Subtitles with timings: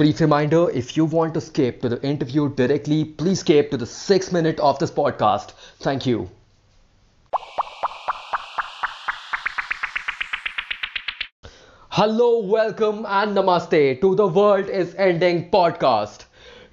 [0.00, 3.84] Brief reminder if you want to skip to the interview directly, please skip to the
[3.84, 5.50] six minute of this podcast.
[5.80, 6.30] Thank you.
[11.90, 16.24] Hello, welcome, and namaste to the World is Ending podcast.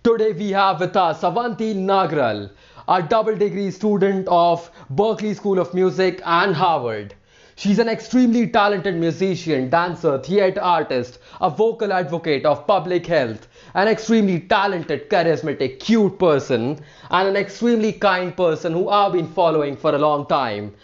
[0.05, 2.49] Today we have with us Avanti Nagral,
[2.87, 7.16] a double degree student of Berklee School of Music and Harvard.
[7.57, 13.87] She's an extremely talented musician, dancer, theatre artist, a vocal advocate of public health, an
[13.87, 19.95] extremely talented, charismatic, cute person, and an extremely kind person who I've been following for
[19.95, 20.75] a long time.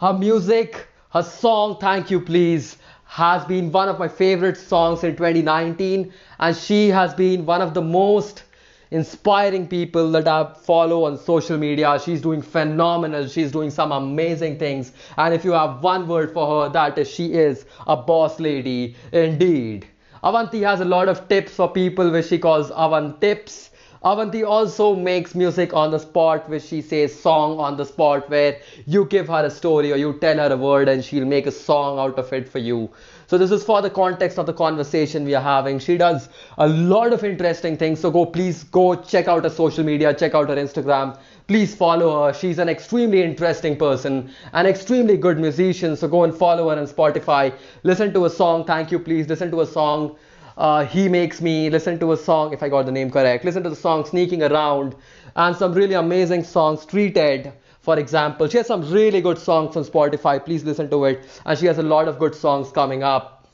[0.00, 5.16] Her music, her song Thank You Please, has been one of my favorite songs in
[5.16, 8.44] 2019, and she has been one of the most
[8.90, 11.98] inspiring people that I follow on social media.
[12.00, 13.28] She's doing phenomenal.
[13.28, 14.92] She's doing some amazing things.
[15.16, 18.96] And if you have one word for her, that is she is a boss lady
[19.12, 19.86] indeed.
[20.22, 23.70] Avanti has a lot of tips for people which she calls Avant tips.
[24.02, 28.58] Avanti also makes music on the spot, which she says song on the spot, where
[28.86, 31.50] you give her a story or you tell her a word and she'll make a
[31.50, 32.90] song out of it for you.
[33.30, 35.78] So this is for the context of the conversation we are having.
[35.78, 36.28] She does
[36.58, 38.00] a lot of interesting things.
[38.00, 41.16] So go, please go check out her social media, check out her Instagram.
[41.46, 42.32] Please follow her.
[42.34, 45.94] She's an extremely interesting person, an extremely good musician.
[45.94, 47.54] So go and follow her on Spotify.
[47.84, 48.64] Listen to a song.
[48.64, 49.28] Thank you, please.
[49.28, 50.16] Listen to a song
[50.60, 53.62] uh, he makes me listen to a song if i got the name correct listen
[53.62, 54.94] to the song sneaking around
[55.36, 58.46] and some really amazing songs treated for example.
[58.48, 61.26] She has some really good songs on spotify please listen to it.
[61.44, 63.48] And she has a lot of good songs coming up.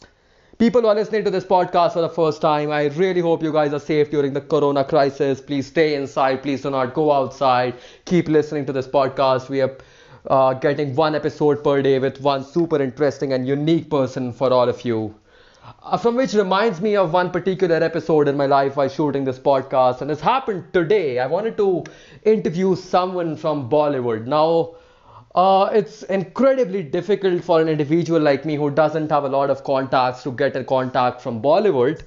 [0.59, 3.53] People who are listening to this podcast for the first time i really hope you
[3.53, 5.41] guys are safe during the corona crisis.
[5.41, 7.75] Please stay inside please do not go outside.
[8.05, 9.49] Keep listening to this podcast.
[9.49, 9.77] We are
[10.29, 14.69] uh, getting one episode per day with one super interesting and unique person for all
[14.69, 15.15] of you
[16.01, 20.01] from which reminds me of one particular episode in my life while shooting this podcast,
[20.01, 21.19] and it's happened today.
[21.19, 21.85] I wanted to
[22.25, 24.27] interview someone from Bollywood.
[24.27, 24.77] Now,
[25.35, 29.65] uh, it's incredibly difficult for an individual like me who doesn't have a lot of
[29.65, 32.03] contacts to get a contact from Bollywood.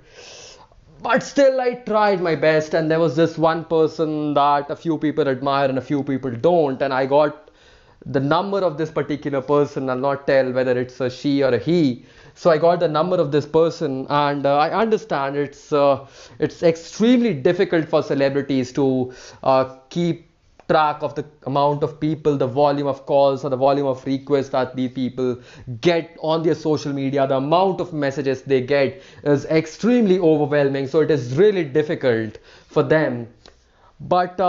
[1.01, 4.97] But still, I tried my best, and there was this one person that a few
[4.97, 7.49] people admire and a few people don't, and I got
[8.05, 9.89] the number of this particular person.
[9.89, 12.05] I'll not tell whether it's a she or a he
[12.39, 16.07] so I got the number of this person, and uh, I understand it's uh,
[16.39, 19.11] it's extremely difficult for celebrities to
[19.43, 20.29] uh, keep
[20.69, 24.49] track of the amount of people, the volume of calls, or the volume of requests
[24.49, 25.37] that these people
[25.81, 27.27] get on their social media.
[27.27, 30.87] The amount of messages they get is extremely overwhelming.
[30.87, 33.27] So it is really difficult for them.
[33.99, 34.39] But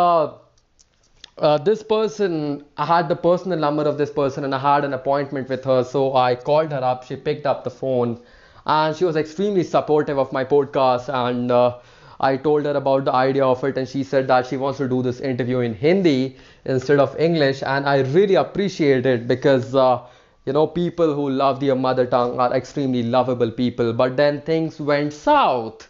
[1.38, 4.92] uh, this person, I had the personal number of this person and I had an
[4.94, 5.82] appointment with her.
[5.84, 7.04] So I called her up.
[7.04, 8.20] She picked up the phone
[8.66, 11.12] and she was extremely supportive of my podcast.
[11.12, 11.78] And uh,
[12.20, 13.78] I told her about the idea of it.
[13.78, 16.36] And she said that she wants to do this interview in Hindi
[16.66, 17.62] instead of English.
[17.62, 20.02] And I really appreciate it because, uh,
[20.44, 23.92] you know, people who love their mother tongue are extremely lovable people.
[23.94, 25.88] But then things went south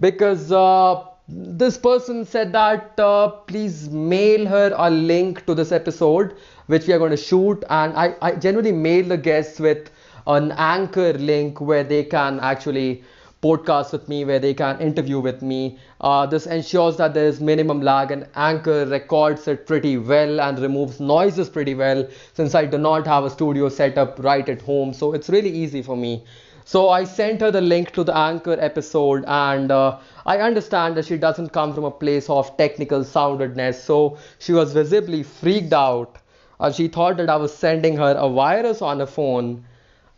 [0.00, 6.36] because uh, this person said that uh, please mail her a link to this episode
[6.66, 7.62] which we are going to shoot.
[7.70, 9.90] And I, I generally mail the guests with
[10.26, 13.04] an anchor link where they can actually
[13.42, 15.78] podcast with me where they can interview with me.
[16.00, 20.60] Uh, this ensures that there is minimum lag and anchor records it pretty well and
[20.60, 24.62] removes noises pretty well since i do not have a studio set up right at
[24.62, 24.94] home.
[24.94, 26.24] So it's really easy for me.
[26.64, 31.06] So I sent her the link to the Anchor episode, and uh, I understand that
[31.06, 33.74] she doesn't come from a place of technical soundedness.
[33.74, 36.18] So she was visibly freaked out.
[36.60, 39.64] Uh, she thought that I was sending her a virus on her phone,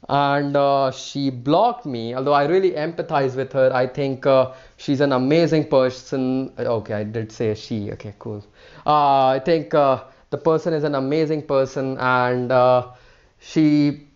[0.08, 2.14] and uh, she blocked me.
[2.14, 6.52] Although I really empathize with her, I think uh, she's an amazing person.
[6.58, 7.90] Okay, I did say she.
[7.92, 8.44] Okay, cool.
[8.84, 12.52] Uh, I think uh, the person is an amazing person, and
[13.38, 14.06] she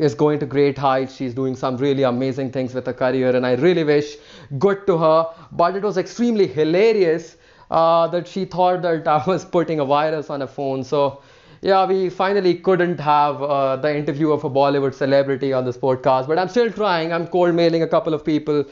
[0.00, 1.14] is going to great heights.
[1.14, 4.16] She's doing some really amazing things with her career, and I really wish
[4.58, 5.26] good to her.
[5.52, 7.36] But it was extremely hilarious
[7.70, 10.84] uh, that she thought that I was putting a virus on her phone.
[10.84, 11.22] So,
[11.62, 16.26] yeah, we finally couldn't have uh, the interview of a Bollywood celebrity on this podcast,
[16.26, 17.12] but I'm still trying.
[17.12, 18.64] I'm cold mailing a couple of people,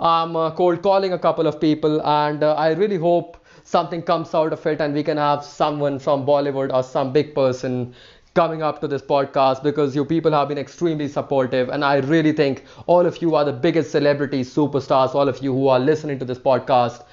[0.00, 4.34] I'm uh, cold calling a couple of people, and uh, I really hope something comes
[4.34, 7.94] out of it and we can have someone from Bollywood or some big person
[8.38, 12.30] coming up to this podcast because you people have been extremely supportive and I really
[12.30, 16.20] think all of you are the biggest celebrities, superstars, all of you who are listening
[16.20, 17.04] to this podcast.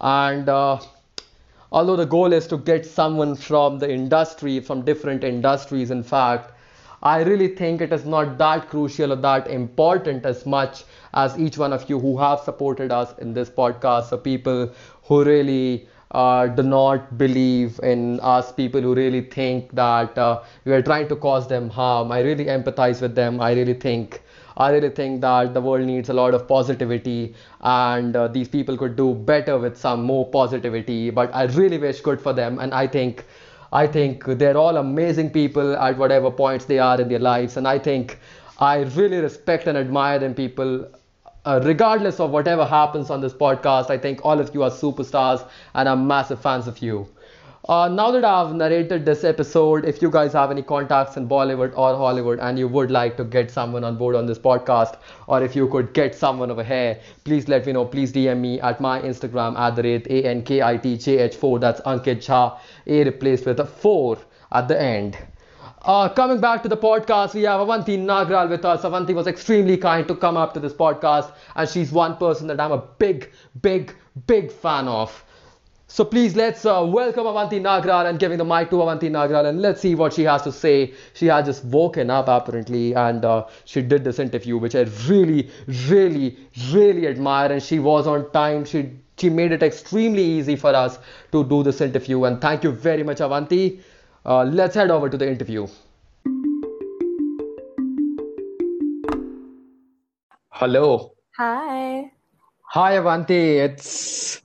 [0.00, 0.80] And uh,
[1.70, 6.50] although the goal is to get someone from the industry, from different industries, in fact,
[7.00, 10.82] I really think it is not that crucial or that important as much
[11.14, 14.10] as each one of you who have supported us in this podcast.
[14.10, 14.72] So, people
[15.04, 20.72] who really uh, do not believe in us, people who really think that uh, we
[20.72, 22.12] are trying to cause them harm.
[22.12, 23.40] I really empathize with them.
[23.40, 24.22] I really think.
[24.56, 28.76] I really think that the world needs a lot of positivity, and uh, these people
[28.76, 31.08] could do better with some more positivity.
[31.10, 33.24] But I really wish good for them, and I think
[33.72, 37.56] I think they're all amazing people at whatever points they are in their lives.
[37.56, 38.18] And I think
[38.58, 40.86] I really respect and admire them people.
[41.44, 45.44] Uh, regardless of whatever happens on this podcast, I think all of you are superstars
[45.74, 47.08] and I'm massive fans of you.
[47.68, 51.72] Uh, now that I've narrated this episode, if you guys have any contacts in Bollywood
[51.76, 55.42] or Hollywood and you would like to get someone on board on this podcast, or
[55.42, 57.84] if you could get someone over here, please let me know.
[57.84, 61.60] Please DM me at my Instagram at the rate A-N-K-I-T-J-H-4.
[61.60, 64.18] That's Ankit Jha, A replaced with a 4
[64.52, 65.18] at the end.
[65.84, 68.84] Uh, coming back to the podcast, we have Avanti Nagral with us.
[68.84, 72.60] Avanti was extremely kind to come up to this podcast, and she's one person that
[72.60, 73.32] I'm a big,
[73.62, 73.92] big,
[74.28, 75.24] big fan of.
[75.88, 79.60] So please let's uh, welcome Avanti Nagral and giving the mic to Avanti Nagral and
[79.60, 80.94] let's see what she has to say.
[81.14, 85.50] She has just woken up apparently and uh, she did this interview which I really,
[85.90, 86.38] really,
[86.72, 88.64] really admire and she was on time.
[88.64, 88.88] She
[89.18, 90.98] she made it extremely easy for us
[91.32, 93.82] to do this interview and thank you very much Avanti.
[94.24, 95.66] Uh, let's head over to the interview.
[100.50, 101.14] Hello.
[101.36, 102.12] Hi.
[102.70, 103.58] Hi Avanti.
[103.58, 104.40] It's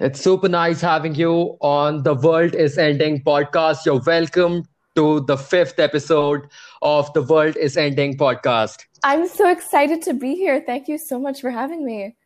[0.00, 3.86] it's super nice having you on the World is Ending podcast.
[3.86, 4.64] You're welcome
[4.96, 6.46] to the fifth episode
[6.82, 8.84] of the World is Ending podcast.
[9.02, 10.62] I'm so excited to be here.
[10.66, 12.16] Thank you so much for having me.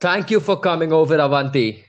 [0.00, 1.84] Thank you for coming over, Avanti.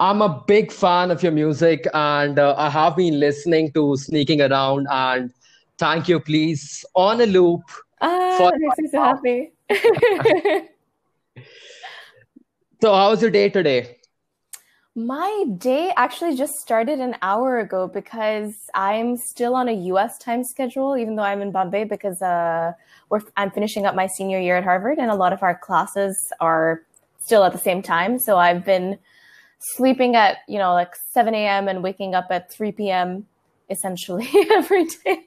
[0.00, 4.40] I'm a big fan of your music and uh, I have been listening to Sneaking
[4.40, 5.32] Around and
[5.78, 7.62] thank you, please, on a loop.
[8.00, 8.52] Ah, for-
[8.92, 9.52] so happy.
[12.80, 13.96] so, how's your day today?
[14.94, 20.42] My day actually just started an hour ago because I'm still on a US time
[20.42, 22.72] schedule, even though I'm in Bombay because uh,
[23.36, 26.82] I'm finishing up my senior year at Harvard and a lot of our classes are
[27.20, 28.18] still at the same time.
[28.18, 28.98] So I've been
[29.58, 31.68] sleeping at, you know, like 7 a.m.
[31.68, 33.26] and waking up at 3 p.m
[33.70, 35.20] essentially every day.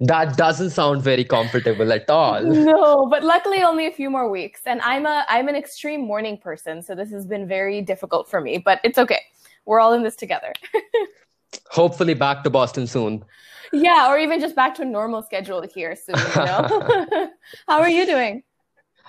[0.00, 2.42] that doesn't sound very comfortable at all.
[2.66, 4.62] No, but luckily only a few more weeks.
[4.66, 8.40] And I'm a I'm an extreme morning person, so this has been very difficult for
[8.40, 9.20] me, but it's okay.
[9.64, 10.52] We're all in this together.
[11.70, 13.24] Hopefully back to Boston soon.
[13.72, 17.30] Yeah, or even just back to a normal schedule here soon, you know.
[17.68, 18.42] How are you doing?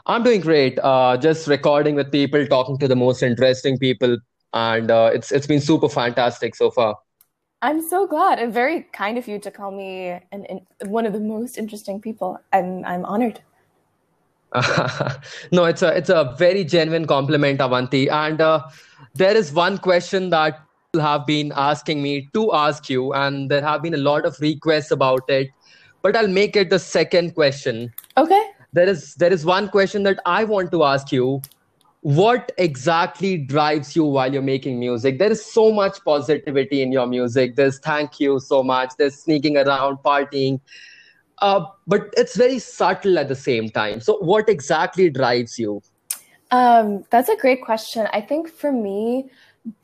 [0.08, 0.80] I'm doing great.
[0.82, 4.18] Uh, just recording with people, talking to the most interesting people,
[4.54, 6.98] and uh, it's it's been super fantastic so far.
[7.62, 11.12] I'm so glad and very kind of you to call me an, an, one of
[11.12, 12.40] the most interesting people.
[12.54, 13.42] I'm I'm honored.
[15.52, 18.08] no, it's a it's a very genuine compliment, Avanti.
[18.10, 18.64] And uh,
[19.14, 20.62] there is one question that
[20.94, 24.40] people have been asking me to ask you, and there have been a lot of
[24.40, 25.50] requests about it.
[26.02, 27.92] But I'll make it the second question.
[28.16, 28.52] Okay.
[28.78, 31.42] There is there is one question that I want to ask you,
[32.02, 35.18] what exactly drives you while you're making music?
[35.18, 37.56] There is so much positivity in your music.
[37.56, 38.92] There's thank you so much.
[39.00, 40.60] There's sneaking around partying.
[41.40, 44.00] Uh, but it's very subtle at the same time.
[44.00, 45.82] So what exactly drives you?
[46.52, 48.08] Um, that's a great question.
[48.14, 49.30] I think for me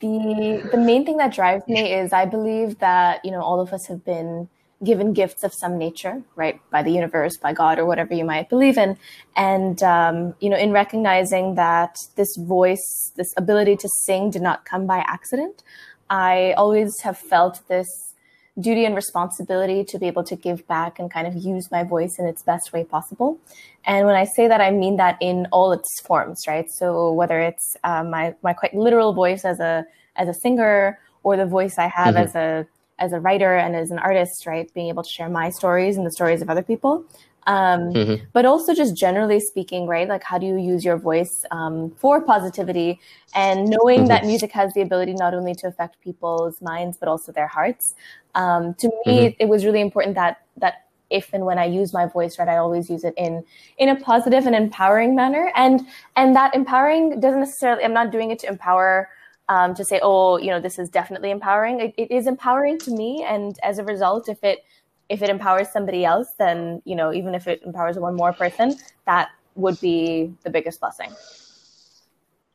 [0.00, 3.72] the the main thing that drives me is i believe that you know all of
[3.74, 4.48] us have been
[4.82, 8.48] given gifts of some nature, right, by the universe, by God, or whatever you might
[8.48, 8.96] believe in.
[9.36, 14.64] And, um, you know, in recognizing that this voice, this ability to sing did not
[14.64, 15.62] come by accident,
[16.10, 17.86] I always have felt this
[18.60, 22.16] duty and responsibility to be able to give back and kind of use my voice
[22.18, 23.38] in its best way possible.
[23.84, 26.66] And when I say that, I mean that in all its forms, right?
[26.70, 29.84] So whether it's uh, my, my quite literal voice as a,
[30.16, 32.24] as a singer or the voice I have mm-hmm.
[32.24, 32.66] as a
[32.98, 36.06] as a writer and as an artist, right, being able to share my stories and
[36.06, 37.04] the stories of other people.
[37.46, 38.24] Um, mm-hmm.
[38.32, 42.22] But also, just generally speaking, right, like how do you use your voice um, for
[42.22, 43.00] positivity
[43.34, 44.08] and knowing mm-hmm.
[44.08, 47.94] that music has the ability not only to affect people's minds but also their hearts.
[48.34, 49.36] Um, to me, mm-hmm.
[49.42, 52.56] it was really important that that if and when I use my voice, right, I
[52.56, 53.44] always use it in
[53.78, 55.82] in a positive and empowering manner, and
[56.16, 57.84] and that empowering doesn't necessarily.
[57.84, 59.08] I'm not doing it to empower
[59.48, 61.80] um, to say, oh, you know, this is definitely empowering.
[61.80, 64.64] It, it is empowering to me, and as a result, if it
[65.08, 68.76] if it empowers somebody else, then you know, even if it empowers one more person,
[69.06, 71.12] that would be the biggest blessing.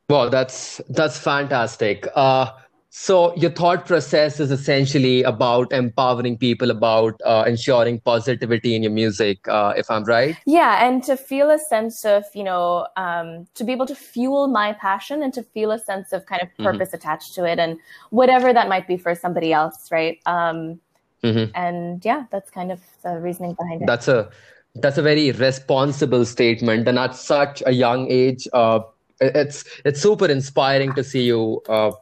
[0.08, 2.06] Well, that's that's fantastic.
[2.14, 2.50] Uh,
[2.92, 8.90] So your thought process is essentially about empowering people, about uh, ensuring positivity in your
[8.90, 10.36] music, uh, if I'm right.
[10.44, 14.48] Yeah, and to feel a sense of, you know, um, to be able to fuel
[14.48, 16.64] my passion and to feel a sense of kind of mm-hmm.
[16.64, 16.96] purpose mm-hmm.
[16.96, 17.78] attached to it, and
[18.10, 20.18] whatever that might be for somebody else, right?
[20.26, 20.80] Um,
[21.22, 21.52] mm-hmm.
[21.54, 23.86] And yeah, that's kind of the reasoning behind it.
[23.86, 24.28] That's a
[24.74, 28.80] that's a very responsible statement, and at such a young age, uh,
[29.20, 31.92] it's it's super inspiring to see you uh,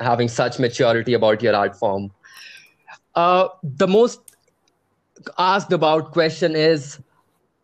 [0.00, 2.10] having such maturity about your art form.
[3.14, 4.36] Uh, the most
[5.38, 6.98] asked about question is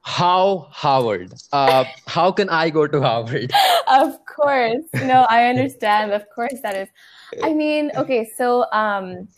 [0.02, 1.34] how Harvard?
[1.52, 3.52] Uh, how can I go to Harvard?
[3.88, 4.84] Of course.
[4.94, 6.12] No, I understand.
[6.12, 6.88] Of course, that is.
[7.42, 9.28] I mean, okay, so um,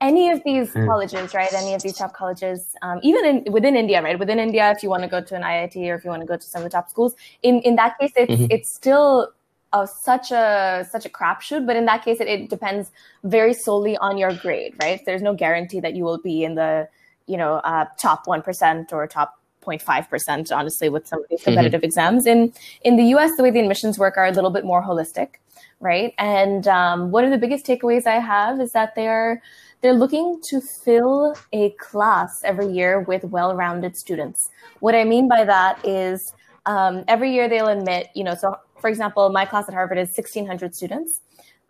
[0.00, 0.86] any of these hmm.
[0.86, 1.52] colleges, right?
[1.52, 4.18] Any of these top colleges, um, even in, within India, right?
[4.18, 6.26] Within India, if you want to go to an IIT or if you want to
[6.26, 8.46] go to some of the top schools, in in that case, it's mm-hmm.
[8.50, 9.32] it's still
[9.72, 11.66] a, such a such a crapshoot.
[11.66, 12.90] But in that case, it, it depends
[13.24, 15.00] very solely on your grade, right?
[15.04, 16.88] There's no guarantee that you will be in the
[17.26, 20.52] you know uh, top one percent or top 0.5 percent.
[20.52, 21.50] Honestly, with some of these mm-hmm.
[21.50, 21.86] competitive mm-hmm.
[21.86, 24.82] exams in in the U.S., the way the admissions work are a little bit more
[24.82, 25.34] holistic,
[25.80, 26.14] right?
[26.18, 29.42] And um, one of the biggest takeaways I have is that they're
[29.82, 34.48] they're looking to fill a class every year with well-rounded students.
[34.80, 36.32] What I mean by that is
[36.64, 40.10] um, every year they'll admit, you know, so for example, my class at Harvard is
[40.10, 41.20] 1,600 students.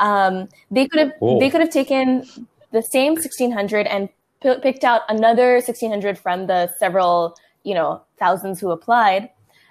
[0.00, 1.40] Um, they could have Whoa.
[1.40, 2.26] they could have taken
[2.72, 4.10] the same 1,600 and
[4.42, 9.30] p- picked out another 1,600 from the several you know thousands who applied,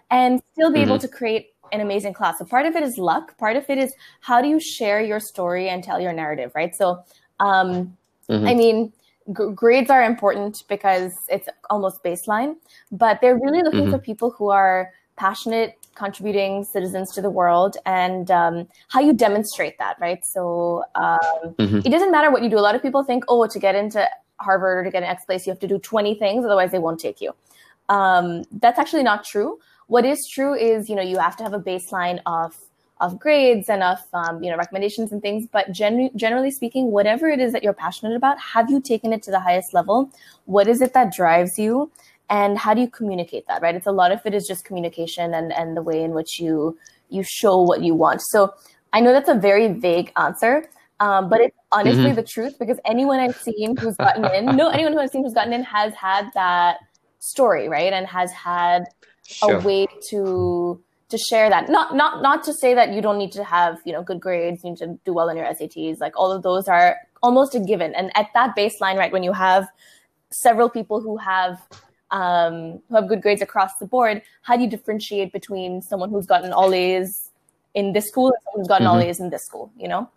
[0.10, 0.90] and still be mm-hmm.
[0.90, 2.40] able to create an amazing class.
[2.40, 3.38] So part of it is luck.
[3.38, 6.76] Part of it is how do you share your story and tell your narrative, right?
[6.76, 7.04] So,
[7.40, 7.96] um,
[8.28, 8.48] mm-hmm.
[8.48, 8.92] I mean,
[9.38, 12.56] g- grades are important because it's almost baseline,
[12.92, 13.92] but they're really looking mm-hmm.
[13.92, 19.78] for people who are passionate contributing citizens to the world and um, how you demonstrate
[19.80, 20.24] that right?
[20.26, 21.20] So um,
[21.58, 21.78] mm-hmm.
[21.78, 22.60] it doesn't matter what you do.
[22.60, 24.08] A lot of people think oh to get into
[24.40, 26.80] harvard or to get an x place you have to do 20 things otherwise they
[26.80, 27.34] won't take you.
[27.90, 29.60] Um, that's actually not true.
[29.88, 32.58] What is true is you know you have to have a baseline of
[33.02, 37.28] of grades and of um, you know recommendations and things but gen- generally speaking whatever
[37.28, 40.10] it is that you're passionate about have you taken it to the highest level?
[40.46, 41.92] What is it that drives you
[42.30, 43.76] and how do you communicate that right?
[43.76, 46.78] It's a lot of it is just communication and and the way in which you
[47.10, 48.22] you show what you want.
[48.22, 48.54] So
[48.94, 50.70] i know that's a very vague answer
[51.02, 52.16] um, but it's honestly mm-hmm.
[52.16, 55.34] the truth because anyone i've seen who's gotten in no anyone who i've seen who's
[55.34, 56.78] gotten in has had that
[57.26, 57.92] story right?
[57.92, 58.86] And has had
[59.26, 59.56] sure.
[59.56, 61.70] a way to to share that.
[61.70, 64.64] Not not not to say that you don't need to have you know good grades
[64.64, 67.60] you need to do well in your sats like all of those are almost a
[67.60, 67.94] given.
[67.96, 69.68] And at that baseline right when you have
[70.32, 71.58] several people who have
[72.16, 76.26] um, who have good grades across the board, how do you differentiate between someone who's
[76.26, 77.30] gotten all A's
[77.74, 78.96] in this school and someone who's gotten mm-hmm.
[78.96, 79.72] all A's in this school?
[79.78, 80.10] You know.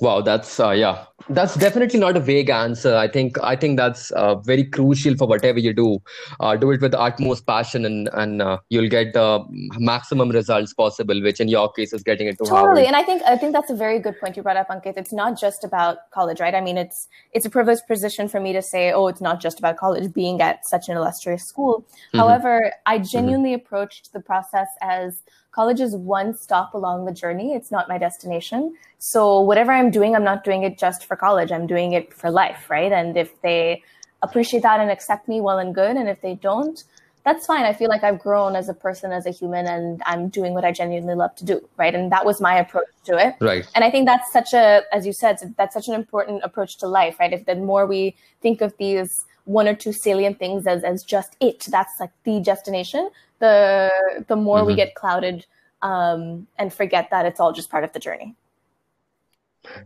[0.00, 2.94] Wow, that's uh, yeah, that's definitely not a vague answer.
[2.94, 6.00] I think I think that's uh, very crucial for whatever you do.
[6.38, 9.44] Uh, do it with the utmost passion, and and uh, you'll get the
[9.78, 11.20] maximum results possible.
[11.20, 12.60] Which in your case is getting into totally.
[12.60, 12.84] Harvard.
[12.84, 14.96] And I think I think that's a very good point you brought up, Ankit.
[14.96, 16.54] It's not just about college, right?
[16.54, 19.58] I mean, it's it's a privileged position for me to say, oh, it's not just
[19.58, 20.12] about college.
[20.12, 21.80] Being at such an illustrious school.
[21.80, 22.18] Mm-hmm.
[22.18, 23.06] However, I mm-hmm.
[23.06, 23.66] genuinely mm-hmm.
[23.66, 25.22] approached the process as
[25.54, 27.54] college is one stop along the journey.
[27.54, 28.74] It's not my destination.
[28.98, 31.52] So whatever I'm doing, I'm not doing it just for college.
[31.52, 32.90] I'm doing it for life, right?
[32.90, 33.82] And if they
[34.22, 35.96] appreciate that and accept me, well and good.
[35.96, 36.82] And if they don't,
[37.24, 37.64] that's fine.
[37.64, 40.64] I feel like I've grown as a person, as a human, and I'm doing what
[40.64, 41.94] I genuinely love to do, right?
[41.94, 43.34] And that was my approach to it.
[43.40, 43.66] Right.
[43.74, 46.86] And I think that's such a, as you said, that's such an important approach to
[46.86, 47.32] life, right?
[47.32, 51.36] If the more we think of these one or two salient things as as just
[51.40, 53.90] it, that's like the destination, the
[54.28, 54.68] the more mm-hmm.
[54.68, 55.46] we get clouded
[55.82, 58.34] um, and forget that it's all just part of the journey.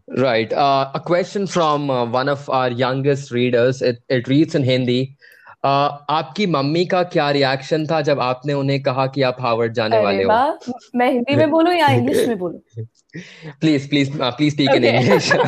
[0.09, 0.52] Right.
[0.52, 3.80] Uh, a question from uh, one of our youngest readers.
[3.80, 5.16] It, it reads in Hindi.
[5.63, 10.00] Uh, आपकी mummy का क्या reaction था जब आपने उन्हें कहा कि आप हार्वर्ड जाने
[10.03, 12.84] वाले हो मैं हिंदी में बोलूं या इंग्लिश में बोलूं
[13.62, 14.77] please please uh, please speak okay.
[14.77, 15.27] in english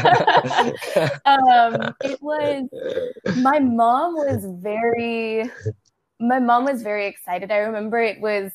[1.34, 1.75] um,
[2.10, 5.50] it was my mom was very
[6.20, 7.51] my mom was very excited.
[7.51, 8.51] I remember it was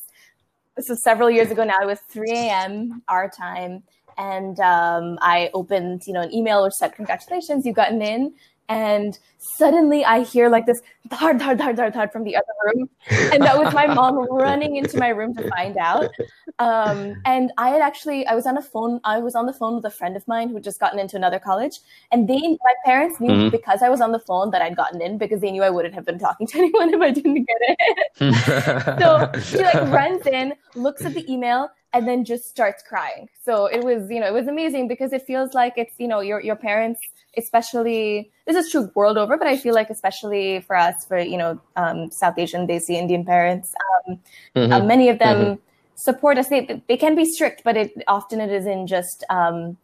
[0.77, 1.77] this was several years ago now.
[1.83, 3.03] It was 3 a.m.
[3.09, 3.83] our time,
[4.17, 8.35] and um, I opened, you know, an email which said, "Congratulations, you've gotten in."
[8.70, 12.90] and suddenly I hear like this thud, thud, thud, thud, thud from the other room,
[13.10, 16.10] and that was my mom running into my room to find out.
[16.58, 19.76] Um, and I had actually, I was on a phone, I was on the phone
[19.76, 21.80] with a friend of mine who had just gotten into another college,
[22.12, 23.50] and they, my parents knew mm-hmm.
[23.50, 25.94] because I was on the phone that I'd gotten in because they knew I wouldn't
[25.94, 29.00] have been talking to anyone if I didn't get it.
[29.00, 33.30] so she like runs in, looks at the email, and then just starts crying.
[33.42, 36.20] So it was, you know, it was amazing because it feels like it's, you know,
[36.20, 37.00] your your parents,
[37.38, 41.38] especially this is true world over, but I feel like especially for us, for you
[41.38, 43.74] know, um, South Asian, Desi Indian parents,
[44.08, 44.20] um,
[44.56, 44.74] mm-hmm.
[44.74, 45.62] uh, many of them mm-hmm.
[45.96, 46.50] support us.
[46.50, 49.24] They they can be strict, but it often it isn't just.
[49.30, 49.77] Um,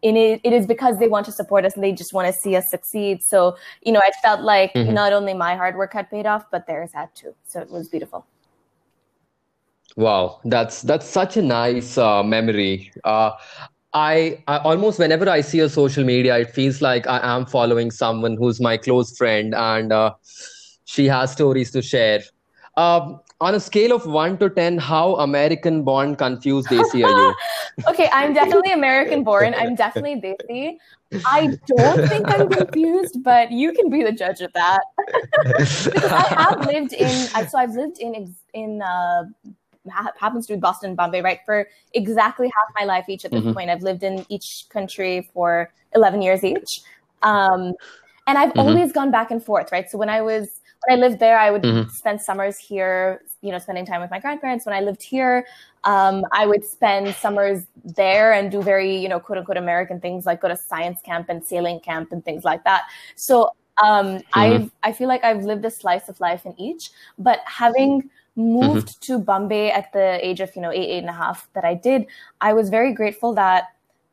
[0.00, 2.32] in it, it is because they want to support us and they just want to
[2.32, 3.20] see us succeed.
[3.20, 4.94] So, you know, I felt like mm-hmm.
[4.94, 7.34] not only my hard work had paid off, but theirs had too.
[7.48, 8.24] So it was beautiful.
[9.96, 12.92] Wow, that's that's such a nice uh, memory.
[13.02, 13.32] Uh,
[13.94, 17.90] I, I, almost whenever I see a social media, it feels like I am following
[17.90, 20.14] someone who's my close friend, and uh,
[20.84, 22.20] she has stories to share.
[22.76, 27.34] Um, on a scale of one to ten, how American born confused Desi are you?
[27.88, 29.54] okay, I'm definitely American born.
[29.56, 30.76] I'm definitely Desi.
[31.24, 34.80] I don't think I'm confused, but you can be the judge of that.
[35.44, 39.24] because I have lived in, so I've lived in in uh,
[40.18, 41.40] happens to be Boston, and Bombay, right?
[41.44, 43.52] For exactly half my life each at this mm-hmm.
[43.52, 43.70] point.
[43.70, 46.82] I've lived in each country for 11 years each.
[47.22, 47.74] Um,
[48.26, 48.60] and I've mm-hmm.
[48.60, 49.90] always gone back and forth, right?
[49.90, 51.90] So when I was, when I lived there, I would mm-hmm.
[51.90, 54.66] spend summers here, you know, spending time with my grandparents.
[54.66, 55.46] When I lived here,
[55.84, 60.26] um, I would spend summers there and do very, you know, quote unquote American things
[60.26, 62.84] like go to science camp and sailing camp and things like that.
[63.16, 64.26] So um, mm-hmm.
[64.34, 68.88] I I feel like I've lived a slice of life in each, but having moved
[68.88, 69.14] mm-hmm.
[69.14, 71.74] to Bombay at the age of, you know, eight, eight and a half that I
[71.74, 72.06] did,
[72.40, 73.64] I was very grateful that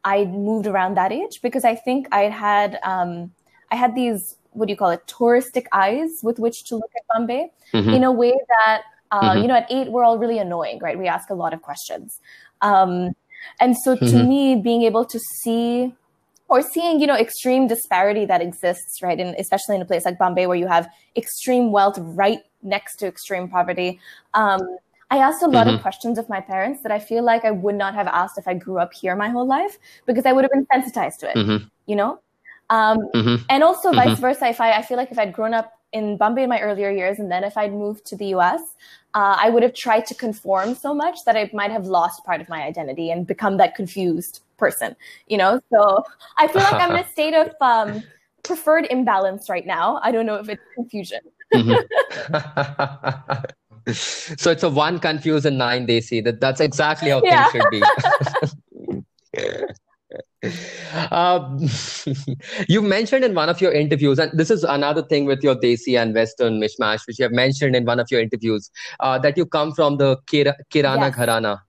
[0.03, 3.32] I moved around that age because I think I had, um,
[3.72, 7.03] I had these, what do you call it, touristic eyes with which to look at
[7.13, 7.89] Bombay mm-hmm.
[7.89, 9.41] in a way that, uh, mm-hmm.
[9.41, 10.98] you know, at eight, we're all really annoying, right?
[10.98, 12.20] We ask a lot of questions.
[12.62, 13.15] Um,
[13.60, 14.27] and so to mm-hmm.
[14.27, 15.94] me, being able to see
[16.47, 20.17] or seeing you know extreme disparity that exists right and especially in a place like
[20.17, 23.99] bombay where you have extreme wealth right next to extreme poverty
[24.33, 24.61] um,
[25.11, 25.75] i asked a lot mm-hmm.
[25.75, 28.47] of questions of my parents that i feel like i would not have asked if
[28.47, 31.35] i grew up here my whole life because i would have been sensitized to it
[31.35, 31.65] mm-hmm.
[31.85, 32.19] you know
[32.71, 33.43] um, mm-hmm.
[33.49, 34.21] and also vice mm-hmm.
[34.21, 36.89] versa if I, I feel like if i'd grown up in bombay in my earlier
[36.89, 38.61] years and then if i'd moved to the us
[39.13, 42.41] uh, i would have tried to conform so much that i might have lost part
[42.41, 44.95] of my identity and become that confused person,
[45.27, 45.59] you know?
[45.71, 46.03] So
[46.37, 48.03] I feel like I'm in a state of um,
[48.44, 50.00] preferred imbalance right now.
[50.03, 51.20] I don't know if it's confusion.
[51.53, 53.46] mm-hmm.
[53.91, 56.24] so it's a one confused and nine they desi.
[56.24, 57.46] That that's exactly how yeah.
[57.51, 57.83] things should be.
[61.11, 61.70] um,
[62.68, 66.01] you mentioned in one of your interviews, and this is another thing with your Desi
[66.01, 69.46] and Western mishmash, which you have mentioned in one of your interviews, uh, that you
[69.46, 71.15] come from the Kira, Kirana yes.
[71.15, 71.59] Gharana.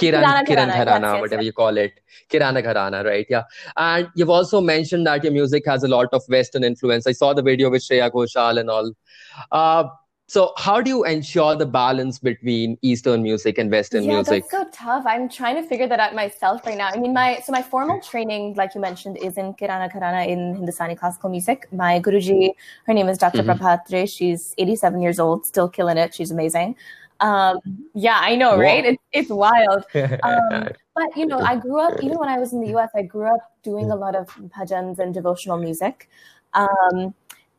[0.00, 1.46] Kiran, Kiran, Gharana, yes, whatever yes.
[1.46, 2.00] you call it.
[2.30, 3.26] Kirana Gharana, right?
[3.28, 3.42] Yeah.
[3.76, 7.06] And you've also mentioned that your music has a lot of Western influence.
[7.06, 8.92] I saw the video with Shreya Ghoshal and all.
[9.52, 9.84] Uh,
[10.30, 14.44] so how do you ensure the balance between Eastern music and Western yeah, music?
[14.48, 15.04] That's so tough.
[15.04, 16.86] I'm trying to figure that out myself right now.
[16.86, 20.54] I mean, my so my formal training, like you mentioned, is in Kirana Gharana in
[20.54, 21.66] Hindustani classical music.
[21.72, 22.50] My Guruji,
[22.86, 23.42] her name is Dr.
[23.42, 26.14] mm hmm She's 87 years old, still killing it.
[26.14, 26.76] She's amazing.
[27.20, 27.58] Um,
[27.94, 28.84] yeah, I know, right?
[28.84, 29.84] It's, it's wild.
[30.22, 33.02] Um, but, you know, I grew up, even when I was in the US, I
[33.02, 36.08] grew up doing a lot of bhajans and devotional music.
[36.52, 37.08] Um, mm-hmm.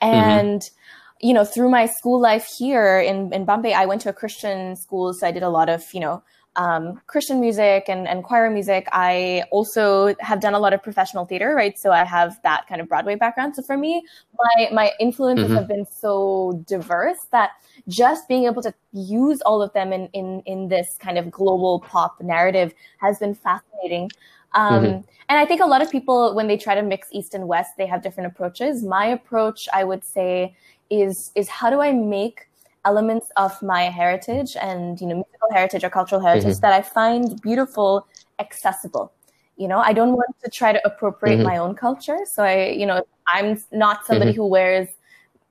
[0.01, 1.27] and, mm-hmm.
[1.27, 4.75] you know, through my school life here in, in Bombay, I went to a Christian
[4.75, 5.13] school.
[5.13, 6.23] So I did a lot of, you know,
[6.55, 8.87] um, Christian music and, and choir music.
[8.91, 11.77] I also have done a lot of professional theater, right?
[11.77, 13.55] So I have that kind of Broadway background.
[13.55, 14.03] So for me,
[14.37, 15.55] my my influences mm-hmm.
[15.55, 17.51] have been so diverse that
[17.87, 21.79] just being able to use all of them in in in this kind of global
[21.79, 24.09] pop narrative has been fascinating.
[24.53, 25.01] Um, mm-hmm.
[25.29, 27.77] And I think a lot of people, when they try to mix East and West,
[27.77, 28.83] they have different approaches.
[28.83, 30.55] My approach, I would say,
[30.89, 32.49] is is how do I make
[32.85, 36.61] elements of my heritage and you know musical heritage or cultural heritage mm-hmm.
[36.61, 38.07] that I find beautiful
[38.39, 39.13] accessible.
[39.57, 41.45] You know, I don't want to try to appropriate mm-hmm.
[41.45, 42.17] my own culture.
[42.25, 44.41] So I, you know, I'm not somebody mm-hmm.
[44.41, 44.87] who wears,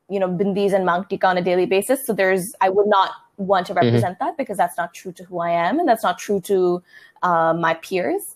[0.09, 2.05] you know, bindis and mangtika on a daily basis.
[2.05, 3.87] So there's, I would not want to mm-hmm.
[3.87, 6.83] represent that because that's not true to who I am and that's not true to
[7.23, 8.35] uh, my peers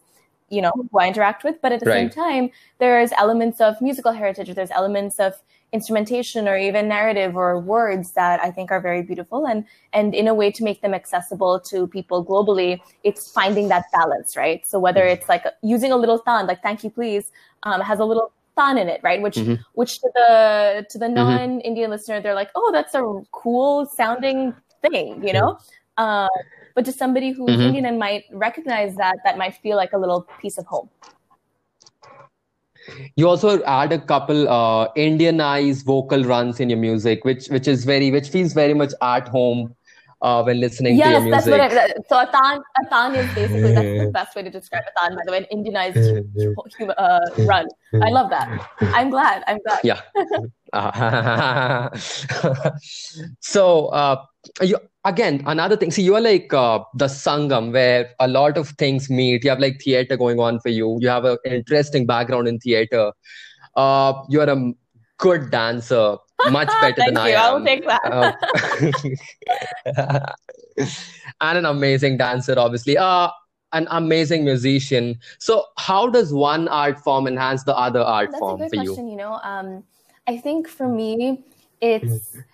[0.50, 1.60] you know who I interact with.
[1.60, 1.96] But at the right.
[1.96, 4.54] same time, there's elements of musical heritage.
[4.54, 5.34] There's elements of
[5.74, 10.28] instrumentation or even narrative or words that I think are very beautiful and and in
[10.28, 14.78] a way to make them accessible to people globally it's finding that balance right so
[14.78, 15.18] whether mm-hmm.
[15.18, 17.32] it's like using a little taan like thank you please
[17.64, 19.60] um, has a little taan in it right which mm-hmm.
[19.80, 21.14] which to the to the mm-hmm.
[21.14, 25.58] non-Indian listener they're like oh that's a cool sounding thing you know
[25.96, 26.28] uh,
[26.76, 27.68] but to somebody who's mm-hmm.
[27.68, 30.88] Indian and might recognize that that might feel like a little piece of home
[33.16, 37.84] you also add a couple uh, indianized vocal runs in your music which which is
[37.84, 39.74] very which feels very much at home
[40.24, 41.70] uh, when listening yes, to your that's music.
[41.70, 44.92] what I, so a taan, Atan is basically that's the best way to describe a
[44.98, 45.16] taan.
[45.16, 45.96] By the way, an Indianized
[46.98, 47.68] uh, run.
[48.02, 48.48] I love that.
[48.80, 49.44] I'm glad.
[49.46, 49.80] I'm glad.
[49.84, 50.00] Yeah.
[50.72, 51.90] Uh,
[53.40, 54.24] so uh,
[54.62, 55.90] you again another thing.
[55.90, 59.44] See, you are like uh, the sangam where a lot of things meet.
[59.44, 60.98] You have like theater going on for you.
[61.00, 63.12] You have an interesting background in theater.
[63.76, 64.72] Uh, you are a
[65.18, 66.16] good dancer,
[66.50, 67.34] much better Thank than you.
[67.34, 67.64] I I'll am.
[67.64, 68.00] take that.
[69.96, 70.32] Uh,
[71.40, 72.96] and an amazing dancer, obviously.
[72.96, 73.28] Uh,
[73.72, 75.18] an amazing musician.
[75.38, 78.76] So, how does one art form enhance the other art That's a form good for
[78.76, 78.94] you?
[78.96, 79.82] You know, um,
[80.26, 81.42] I think for me,
[81.80, 82.36] it's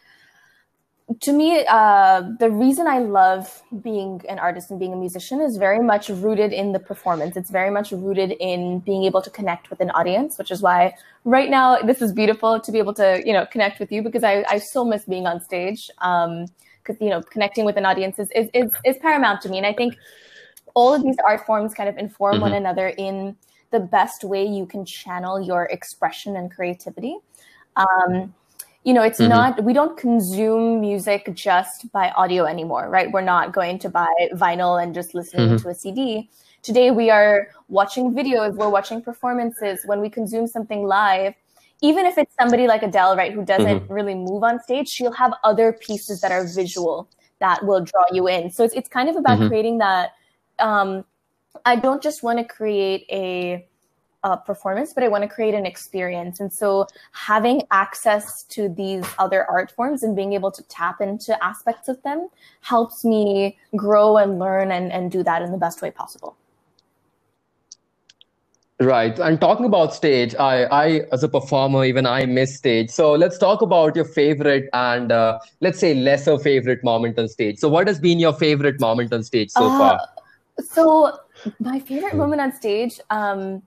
[1.21, 5.57] to me uh, the reason I love being an artist and being a musician is
[5.57, 7.37] very much rooted in the performance.
[7.37, 10.95] It's very much rooted in being able to connect with an audience, which is why
[11.25, 14.23] right now this is beautiful to be able to you know connect with you because
[14.23, 15.91] I, I so miss being on stage.
[15.99, 16.47] Um,
[16.83, 19.67] because you know connecting with an audience is, is is is paramount to me, and
[19.67, 19.97] I think
[20.75, 22.57] all of these art forms kind of inform one Mhm.
[22.57, 23.37] another in
[23.71, 27.19] the best way you can channel your expression and creativity.
[27.77, 28.35] Um,
[28.85, 29.29] you know, it's Mhm.
[29.29, 33.13] not, we don't consume music just by audio anymore, right?
[33.13, 35.63] We're not going to buy vinyl and just listening Mhm.
[35.63, 36.31] to a CD.
[36.63, 39.85] Today, we are watching videos, we're watching performances.
[39.85, 41.35] When we consume something live,
[41.83, 45.33] even if it's somebody like Adele, right, who doesn't really move on stage, she'll have
[45.45, 48.51] other pieces that are visual that will draw you in.
[48.51, 49.49] So it's, it's kind of about Mhm.
[49.49, 50.13] creating that.
[50.59, 51.05] Um,
[51.65, 53.67] I don't just want to create a,
[54.23, 56.41] a performance, but I want to create an experience.
[56.41, 61.43] And so having access to these other art forms and being able to tap into
[61.43, 62.29] aspects of them
[62.61, 66.37] helps me grow and learn and, and do that in the best way possible.
[68.81, 69.19] Right.
[69.19, 72.89] And talking about stage, I, I, as a performer, even I miss stage.
[72.89, 77.59] So let's talk about your favorite and uh, let's say lesser favorite moment on stage.
[77.59, 80.01] So what has been your favorite moment on stage so Uh, far?
[80.59, 81.19] So
[81.59, 83.63] my favorite moment on stage um,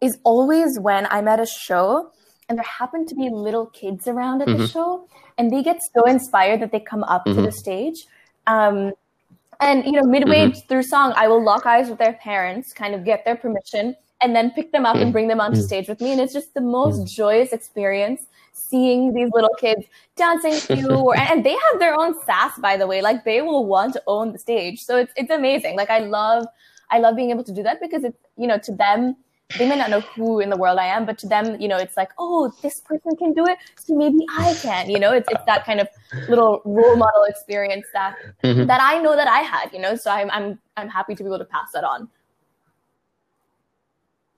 [0.00, 2.10] is always when I'm at a show
[2.48, 4.72] and there happen to be little kids around at the Mhm.
[4.72, 5.06] show,
[5.38, 7.44] and they get so inspired that they come up to Mhm.
[7.44, 8.06] the stage.
[8.46, 8.92] Um,
[9.60, 13.04] and you know, midway through song, I will lock eyes with their parents, kind of
[13.04, 15.64] get their permission, and then pick them up and bring them onto Mhm.
[15.64, 16.12] stage with me.
[16.12, 19.84] And it's just the most joyous experience seeing these little kids
[20.16, 23.40] dancing to you or, and they have their own sass by the way like they
[23.42, 26.46] will want to own the stage so it's it's amazing like i love
[26.90, 29.16] i love being able to do that because it's you know to them
[29.58, 31.76] they may not know who in the world i am but to them you know
[31.76, 35.28] it's like oh this person can do it so maybe i can you know it's
[35.30, 35.88] it's that kind of
[36.28, 38.66] little role model experience that Mhm.
[38.66, 41.28] that i know that i had you know so i'm i'm i'm happy to be
[41.28, 42.08] able to pass that on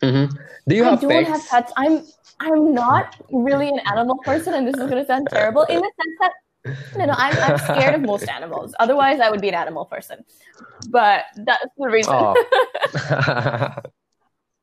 [0.03, 0.37] Mhm.
[0.69, 1.29] Do you I have don't pets?
[1.29, 1.73] have pets.
[1.77, 2.03] I'm
[2.41, 6.17] I'm not really an animal person, and this is gonna sound terrible in the sense
[6.21, 6.33] that
[6.99, 8.75] no, no, I'm I'm scared of most animals.
[8.81, 10.25] Otherwise, I would be an animal person.
[10.91, 12.35] But that's the reason.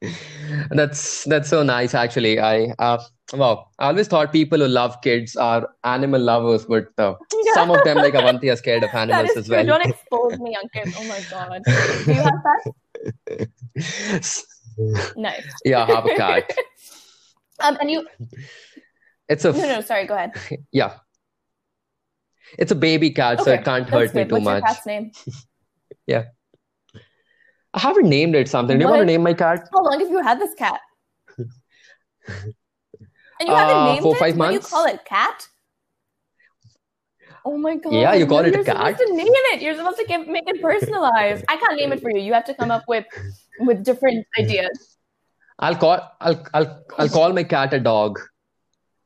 [0.72, 2.40] That's that's so nice actually.
[2.40, 3.00] I uh,
[3.34, 7.16] well, I always thought people who love kids are animal lovers, but uh,
[7.54, 9.58] some of them like Avanti are scared of animals as true.
[9.58, 9.66] well.
[9.66, 10.94] Don't expose me, Ankit.
[10.98, 11.62] Oh my god.
[12.06, 12.42] Do you have
[14.16, 14.46] pets?
[15.18, 15.44] Nice.
[15.66, 16.54] Yeah, I have a cat.
[17.62, 18.08] Um, and you?
[19.28, 19.82] It's a No, no.
[19.82, 20.06] Sorry.
[20.08, 20.32] Go ahead.
[20.72, 20.94] yeah.
[22.58, 24.30] It's a baby cat, so Okay, it can't That's hurt me good.
[24.30, 24.64] too What's your much.
[24.64, 25.12] cat's name?
[27.74, 28.78] I haven't named it something.
[28.78, 29.68] Do you What want to name my cat?
[29.74, 30.80] How long have you had this cat?
[33.40, 34.20] And you haven't Uh, named four, it?
[34.20, 35.06] five What do you call it?
[35.06, 35.48] Cat?
[37.46, 37.94] Oh my god!
[37.94, 38.76] Yeah, you call it a you're cat?
[38.76, 39.62] supposed to name it.
[39.62, 41.46] You're supposed to make it personalized.
[41.48, 42.22] I can't name it for you.
[42.22, 43.06] You have to come up with
[43.60, 44.98] with different ideas.
[45.60, 48.20] I'll call I'll I'll I'll call my cat a dog.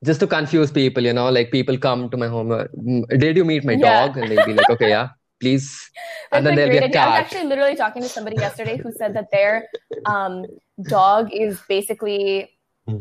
[0.04, 2.50] Just to confuse people, you know, like people come to my home.
[2.50, 4.08] "Mm, Did you meet my Yeah.
[4.08, 4.18] dog?
[4.18, 5.70] And they'll be like, okay, yeah, please.
[6.34, 7.02] And then there'll be a idea.
[7.02, 9.68] I was actually literally talking to somebody yesterday who said that their
[10.06, 10.46] um,
[10.88, 12.50] dog is basically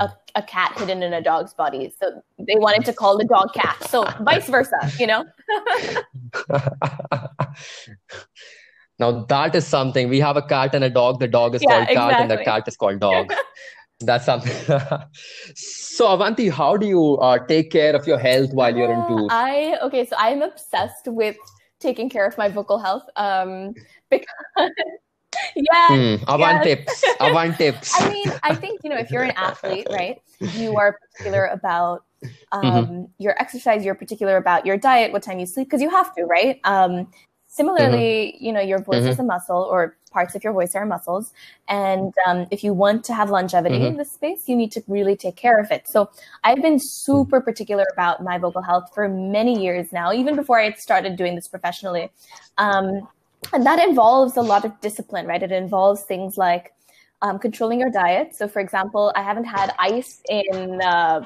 [0.01, 1.92] a, a cat hidden in a dog's body.
[2.01, 3.77] So they wanted to call the dog cat.
[3.88, 5.25] So vice versa, you know?
[8.99, 10.09] Now that is something.
[10.09, 11.18] We have a cat and a dog.
[11.18, 13.33] The dog is Yeah, called cat, and the cat is called dog.
[14.01, 14.53] That's something.
[15.55, 19.09] So Avanti, how do you uh, take care of your health while you're in Uh,
[19.09, 19.29] tour?
[19.31, 21.37] I okay, so I'm obsessed with
[21.83, 23.05] taking care of my vocal health.
[23.16, 23.75] Um,
[24.11, 24.27] because
[25.57, 26.14] yeah, Hmm.
[26.29, 26.64] Avant yes.
[26.64, 27.03] tips.
[27.21, 27.92] Avant tips.
[28.01, 30.23] I mean, I think you know if you're an athlete, right?
[30.53, 32.05] You are particular about
[32.53, 33.05] um, Mm-hmm.
[33.18, 33.85] your exercise.
[33.85, 36.61] You're particular about your diet, what time you sleep, because you have to, right?
[36.64, 37.09] Um,
[37.49, 41.33] Similarly, you know, your voice is a muscle, or parts of your voice are muscles,
[41.68, 45.16] and um, if you want to have longevity in this space, you need to really
[45.16, 45.85] take care of it.
[45.88, 46.11] So
[46.44, 50.72] I've been super particular about my vocal health for many years now, even before I
[50.75, 52.11] started doing this professionally.
[52.59, 53.09] Um,
[53.53, 55.42] and that involves a lot of discipline, right?
[55.42, 56.72] It involves things like
[57.22, 58.35] um, controlling your diet.
[58.35, 61.25] So, for example, I haven't had ice in uh,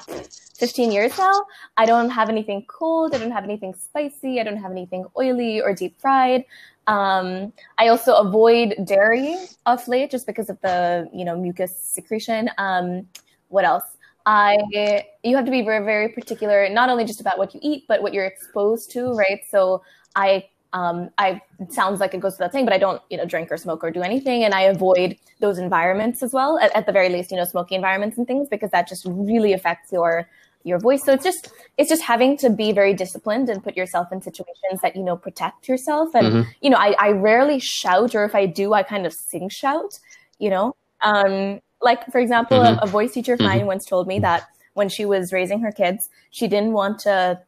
[0.57, 1.45] 15 years now.
[1.75, 3.13] I don't have anything cold.
[3.13, 4.39] I don't have anything spicy.
[4.39, 6.45] I don't have anything oily or deep fried.
[6.87, 12.49] Um, I also avoid dairy of late just because of the you know mucus secretion.
[12.57, 13.07] Um,
[13.49, 13.83] what else?
[14.25, 17.85] I you have to be very very particular not only just about what you eat
[17.87, 19.41] but what you're exposed to, right?
[19.49, 19.83] So
[20.15, 23.51] I um, I sounds like it goes without saying, but I don't, you know, drink
[23.51, 26.59] or smoke or do anything, and I avoid those environments as well.
[26.59, 29.53] At, at, the very least, you know, smoky environments and things because that just really
[29.53, 30.29] affects your
[30.67, 31.03] your voice.
[31.03, 34.81] So it's just it's just having to be very disciplined and put yourself in situations
[34.81, 36.13] that you know protect yourself.
[36.13, 36.49] And mm-hmm.
[36.61, 39.99] you know, I, I rarely shout, or if I do, I kind of sing shout.
[40.39, 42.79] You know, um, like for example, mm-hmm.
[42.79, 43.67] a, a, voice teacher of mine mm-hmm.
[43.67, 47.41] once told me that when she was raising her kids, she didn't want to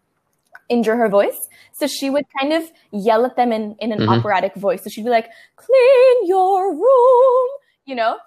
[0.70, 1.48] injure her voice.
[1.74, 4.10] So she would kind of yell at them in, in an mm-hmm.
[4.10, 4.84] operatic voice.
[4.84, 7.48] So she'd be like, clean your room,
[7.86, 8.18] you know?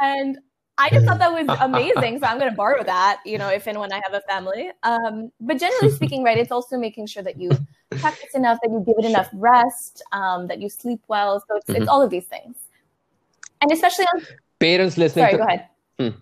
[0.00, 0.38] And
[0.80, 2.18] I just thought that was amazing.
[2.18, 4.70] so I'm going to borrow that, you know, if and when I have a family.
[4.82, 7.50] Um, but generally speaking, right, it's also making sure that you
[7.90, 11.40] practice enough, that you give it enough rest, um, that you sleep well.
[11.40, 11.82] So it's, mm-hmm.
[11.82, 12.56] it's all of these things.
[13.60, 14.24] And especially on
[14.58, 15.24] parents listening.
[15.24, 15.66] Sorry, to- go ahead.
[15.98, 16.18] Hmm.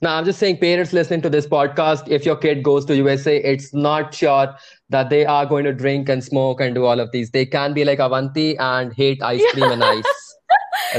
[0.00, 3.38] Now, I'm just saying, parents listening to this podcast, if your kid goes to USA,
[3.38, 4.54] it's not sure
[4.90, 7.30] that they are going to drink and smoke and do all of these.
[7.30, 10.04] They can be like Avanti and hate ice cream and ice.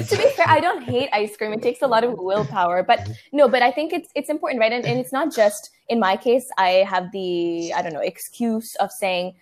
[0.01, 1.53] To be fair, I don't hate ice cream.
[1.53, 4.71] It takes a lot of willpower, but no, but I think it's it's important, right?
[4.71, 6.49] And, and it's not just in my case.
[6.57, 9.35] I have the I don't know excuse of saying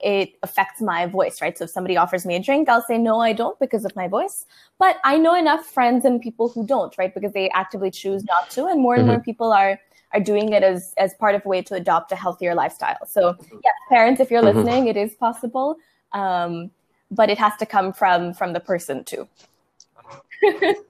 [0.00, 1.56] it affects my voice, right?
[1.56, 4.06] So if somebody offers me a drink, I'll say, no, I don't because of my
[4.06, 4.44] voice.
[4.78, 7.14] But I know enough friends and people who don't, right?
[7.14, 8.66] Because they actively choose not to.
[8.66, 9.12] And more and mm-hmm.
[9.12, 9.80] more people are
[10.12, 13.04] are doing it as as part of a way to adopt a healthier lifestyle.
[13.06, 14.58] So yeah, parents, if you're mm-hmm.
[14.58, 15.76] listening, it is possible.
[16.12, 16.70] Um,
[17.10, 19.28] but it has to come from from the person too.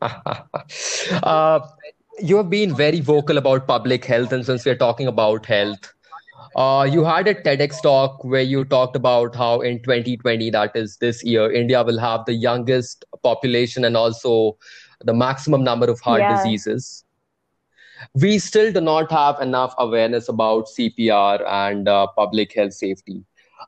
[1.22, 1.60] uh,
[2.20, 5.92] you have been very vocal about public health, and since we're talking about health,
[6.56, 10.96] uh, you had a TEDx talk where you talked about how in 2020, that is
[10.98, 14.56] this year, India will have the youngest population and also
[15.04, 16.36] the maximum number of heart yeah.
[16.36, 17.04] diseases.
[18.14, 23.24] We still do not have enough awareness about CPR and uh, public health safety.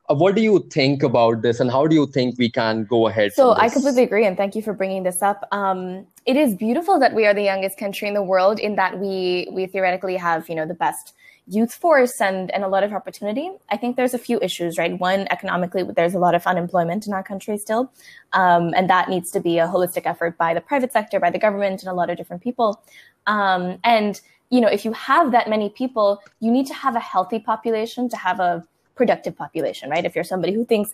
[0.09, 3.07] Uh, what do you think about this, and how do you think we can go
[3.07, 3.33] ahead?
[3.33, 5.47] So I completely agree, and thank you for bringing this up.
[5.51, 8.99] Um, it is beautiful that we are the youngest country in the world, in that
[8.99, 11.13] we we theoretically have you know the best
[11.49, 13.49] youth force and, and a lot of opportunity.
[13.69, 14.99] I think there's a few issues, right?
[14.99, 17.91] One, economically, there's a lot of unemployment in our country still.
[18.33, 21.39] Um, and that needs to be a holistic effort by the private sector, by the
[21.39, 22.83] government, and a lot of different people.
[23.27, 26.99] Um, and, you know, if you have that many people, you need to have a
[26.99, 28.65] healthy population to have a
[28.97, 30.03] productive population, right?
[30.03, 30.93] If you're somebody who thinks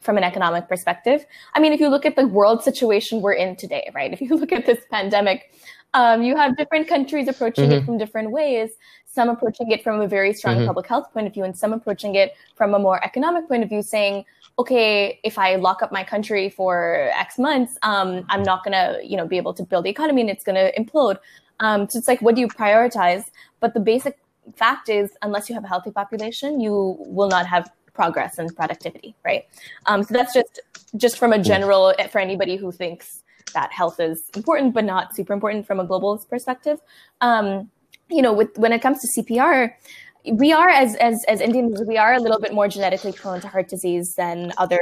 [0.00, 1.24] from an economic perspective.
[1.54, 4.12] I mean, if you look at the world situation we're in today, right?
[4.12, 5.50] If you look at this pandemic,
[5.94, 7.82] um, you have different countries approaching mm-hmm.
[7.82, 8.70] it from different ways
[9.16, 10.66] some approaching it from a very strong mm-hmm.
[10.66, 13.68] public health point of view and some approaching it from a more economic point of
[13.70, 14.24] view saying
[14.58, 19.00] okay if i lock up my country for x months um, i'm not going to
[19.02, 21.16] you know be able to build the economy and it's going to implode
[21.60, 23.24] um, so it's like what do you prioritize
[23.60, 24.18] but the basic
[24.54, 29.14] fact is unless you have a healthy population you will not have progress and productivity
[29.24, 29.46] right
[29.86, 30.60] um, so that's just
[30.96, 33.22] just from a general for anybody who thinks
[33.54, 36.78] that health is important but not super important from a global perspective
[37.20, 37.70] um,
[38.08, 39.72] you know, with when it comes to CPR,
[40.32, 43.48] we are as as as Indians, we are a little bit more genetically prone to
[43.48, 44.80] heart disease than other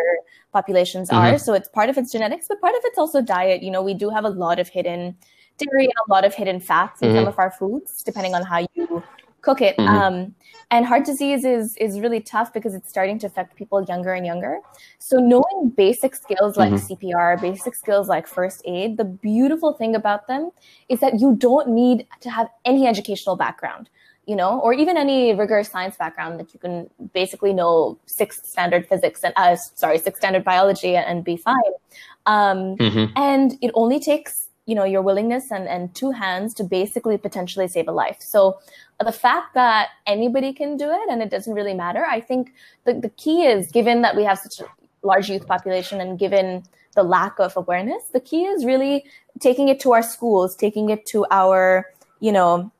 [0.52, 1.34] populations mm-hmm.
[1.34, 1.38] are.
[1.38, 3.62] So it's part of its genetics, but part of it's also diet.
[3.62, 5.16] You know, we do have a lot of hidden
[5.58, 7.18] dairy and a lot of hidden fats in mm-hmm.
[7.18, 9.02] some of our foods, depending on how you
[9.44, 9.76] cook it.
[9.76, 9.94] Mm-hmm.
[9.94, 10.34] Um,
[10.70, 14.24] and heart disease is is really tough because it's starting to affect people younger and
[14.26, 14.58] younger.
[14.98, 17.06] So knowing basic skills like mm-hmm.
[17.06, 20.50] CPR, basic skills like first aid, the beautiful thing about them
[20.88, 23.90] is that you don't need to have any educational background,
[24.26, 28.88] you know, or even any rigorous science background that you can basically know sixth standard
[28.88, 31.74] physics and uh, sorry, sixth standard biology and, and be fine.
[32.26, 33.12] Um, mm-hmm.
[33.16, 37.68] And it only takes you know your willingness and, and two hands to basically potentially
[37.68, 38.58] save a life so
[39.02, 42.52] the fact that anybody can do it and it doesn't really matter i think
[42.84, 44.66] the, the key is given that we have such a
[45.02, 46.62] large youth population and given
[46.94, 49.04] the lack of awareness the key is really
[49.40, 51.86] taking it to our schools taking it to our
[52.20, 52.70] you know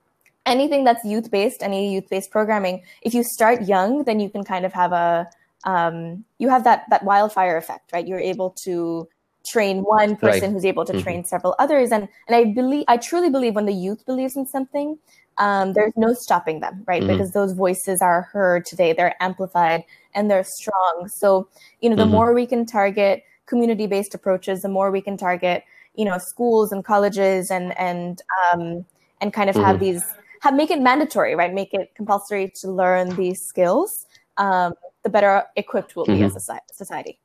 [0.47, 4.45] anything that's youth based any youth based programming if you start young then you can
[4.45, 5.29] kind of have a
[5.65, 8.07] um, you have that that wildfire effect, right?
[8.07, 9.09] You're able to
[9.45, 10.53] train one person Right.
[10.53, 11.03] who's able to Mhm.
[11.03, 14.47] train several others, and and I believe I truly believe when the youth believes in
[14.47, 14.99] something,
[15.39, 17.03] um, there's no stopping them, right?
[17.03, 17.09] Mhm.
[17.09, 21.09] Because those voices are heard today, they're amplified and they're strong.
[21.09, 21.49] So
[21.81, 22.11] you know, the Mhm.
[22.11, 26.73] more we can target community based approaches, the more we can target you know schools
[26.73, 28.85] and colleges and and um,
[29.21, 29.81] and kind of have Mhm.
[29.81, 30.05] these
[30.41, 31.53] have make it mandatory, right?
[31.55, 34.07] Make it compulsory to learn these skills.
[34.37, 37.19] Um, the better equipped we'll be as a society.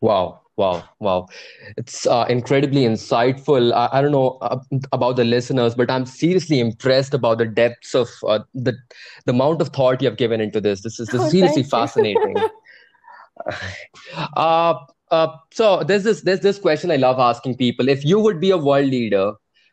[0.00, 1.28] Wow, wow, wow.
[1.76, 3.72] It's uh, incredibly insightful.
[3.72, 4.58] I, I don't know uh,
[4.92, 8.74] about the listeners, but I'm seriously impressed about the depths of uh, the
[9.26, 10.82] the amount of thought you have given into this.
[10.82, 12.36] This is, this Oh, seriously fascinating.
[14.36, 14.74] Uh,
[15.10, 17.88] uh, so there's this there's this question I love asking people.
[17.88, 19.32] If you would be a world leader,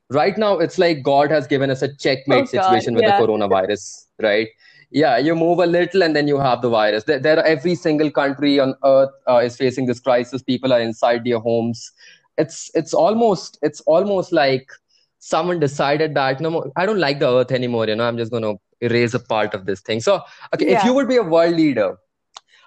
[0.09, 3.19] right now it's like God has given us a checkmate Oh, God, situation with yeah.
[3.19, 4.47] the coronavirus, right?
[4.95, 7.03] Yeah, you move a little and then you have the virus.
[7.03, 10.41] There, there are every single country on earth uh, is facing this crisis.
[10.41, 11.91] People are inside their homes.
[12.37, 14.71] It's it's almost it's almost like
[15.19, 17.89] someone decided that no more, I don't like the earth anymore.
[17.89, 19.99] You know, I'm just going to erase a part of this thing.
[19.99, 20.21] So,
[20.53, 21.97] okay, if you would be a world leader,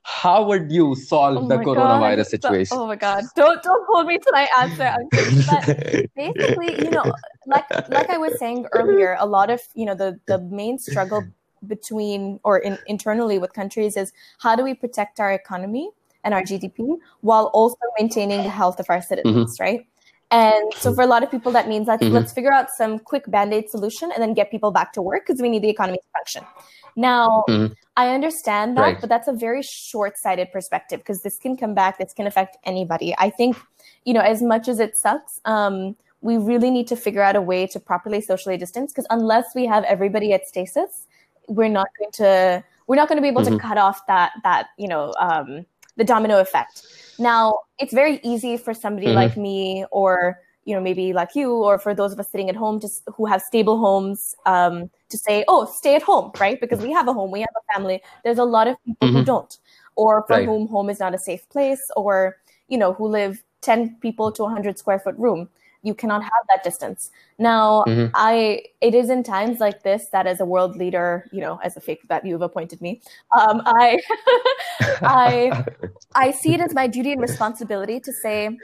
[0.03, 2.27] how would you solve Oh the coronavirus God.
[2.27, 2.77] situation?
[2.77, 3.25] Oh my god!
[3.37, 4.93] Don't don't hold me to my answer.
[5.47, 5.65] But
[6.15, 7.11] basically, you know,
[7.47, 11.25] like like I was saying earlier, a lot of you know the the main struggle
[11.67, 15.91] between or in, internally with countries is how do we protect our economy
[16.25, 19.87] and our GDP while also maintaining the health of our citizens, right?
[20.31, 22.13] And so for a lot of people, that means let's Mhm.
[22.13, 25.27] let's figure out some quick band aid solution and then get people back to work
[25.27, 26.45] because we need the economy to function.
[26.97, 27.75] Now, Mhm.
[27.97, 29.01] I understand that, Right.
[29.01, 31.99] but that's a very short-sighted perspective because this can come back.
[31.99, 33.15] This can affect anybody.
[33.19, 33.57] I think,
[34.05, 37.41] you know, as much as it sucks, um, we really need to figure out a
[37.41, 41.08] way to properly socially distance because unless we have everybody at stasis,
[41.49, 43.53] we're not going to we're not going to be able Mhm.
[43.53, 46.83] to cut off that that you know um, the domino effect.
[47.19, 49.15] Now, it's very easy for somebody Mhm.
[49.15, 52.57] like me or you know maybe like you or for those of us sitting at
[52.57, 56.81] home just who have stable homes um, to say oh stay at home right because
[56.81, 59.25] we have a home we have a family there's a lot of people who Mhm.
[59.25, 59.59] don't
[59.97, 60.45] or for Right.
[60.47, 62.37] whom home is not a safe place or
[62.69, 65.49] you know who live 10 people to a 100 square foot room
[65.83, 68.11] you cannot have that distance now Mhm.
[68.15, 71.77] i it is in times like this that as a world leader you know as
[71.77, 73.01] a fake that you've appointed me
[73.39, 73.99] um, i
[75.05, 75.53] I
[76.15, 78.59] I see it as my duty and responsibility to say,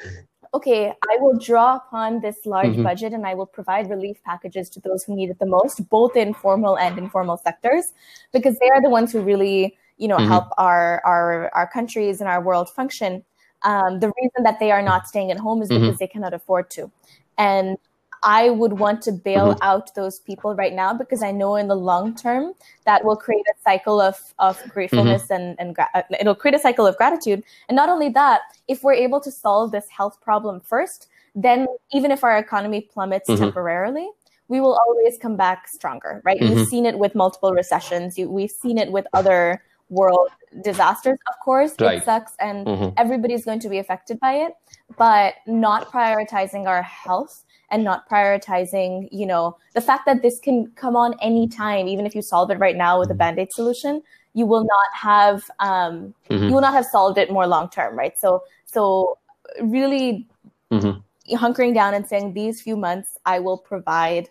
[0.55, 2.83] okay, I will draw upon this large Mhm.
[2.83, 6.17] budget and I will provide relief packages to those who need it the most, both
[6.17, 7.93] in formal and informal sectors,
[8.33, 10.27] because they are the ones who really, you know, Mhm.
[10.29, 13.25] help our our our countries and our world function.
[13.63, 15.81] Um, the reason that they are not staying at home is Mhm.
[15.81, 16.91] because they cannot afford to,
[17.39, 17.79] and
[18.27, 19.59] I would want to bail Mhm.
[19.61, 23.45] out those people right now because I know in the long term that will create
[23.55, 27.43] a cycle of of gratefulness and and gra- uh, it'll create a cycle of gratitude.
[27.69, 32.11] And not only that, if we're able to solve this health problem first, then even
[32.11, 33.39] if our economy plummets Mhm.
[33.39, 34.09] temporarily,
[34.49, 36.41] we will always come back stronger, right?
[36.41, 36.49] Mhm.
[36.51, 38.17] You've seen it with multiple recessions.
[38.19, 39.63] You, we've seen it with other
[39.95, 40.31] world
[40.63, 41.19] disasters.
[41.33, 41.99] Of course, Right.
[41.99, 42.93] it sucks, and Mhm.
[42.97, 44.53] everybody's going to be affected by it.
[44.99, 50.57] But not prioritizing our health and not prioritizing, you know, the fact that this can
[50.83, 54.03] come on anytime, even if you solve it right now with a band aid solution,
[54.35, 56.49] you will not have um, Mhm.
[56.49, 58.17] you will not have solved it more long term, right?
[58.19, 59.19] So so
[59.63, 60.27] really
[60.71, 61.03] Mhm.
[61.31, 64.29] hunkering down and saying these few months I will provide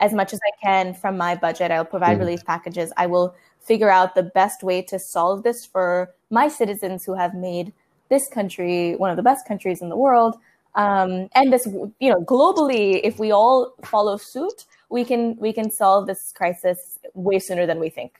[0.00, 1.70] as much as I can from my budget.
[1.70, 2.20] I'll provide Mhm.
[2.20, 2.92] relief packages.
[2.96, 7.34] I will figure out the best way to solve this for my citizens who have
[7.34, 7.72] made
[8.08, 10.36] this country one of the best countries in the world.
[10.74, 11.66] Um, and this,
[12.00, 16.98] you know, globally, if we all follow suit, we can we can solve this crisis
[17.14, 18.12] way sooner than we think.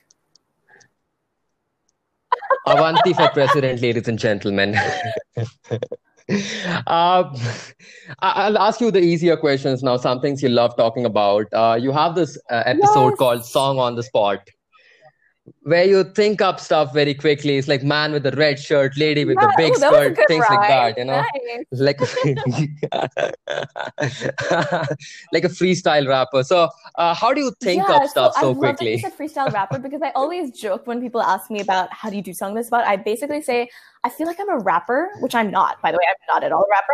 [2.65, 4.75] Avanti for president, ladies and gentlemen.
[4.75, 6.35] Uh,
[6.87, 7.35] I-
[8.19, 9.97] I'll ask you the easier questions now.
[9.97, 11.47] Some things you love talking about.
[11.53, 13.17] Uh, you have this uh, episode Yes.
[13.17, 14.39] called "Song on the Spot,"
[15.63, 17.57] where you think up stuff very quickly.
[17.57, 20.45] It's like man with the red shirt, lady with the big ooh, a skirt, things
[20.49, 20.97] like that.
[20.97, 21.65] You know, Nice.
[21.71, 21.99] like
[25.33, 26.43] like a freestyle rapper.
[26.43, 28.99] So, uh, how do you think yeah, up stuff so, I so love that quickly?
[28.99, 32.21] said freestyle rapper because I always joke when people ask me about how do you
[32.21, 32.85] do song this spot.
[32.85, 33.69] I basically say
[34.05, 35.81] I feel like I'm a rapper, which I'm not.
[35.81, 36.93] By the way, I'm not at all a rapper.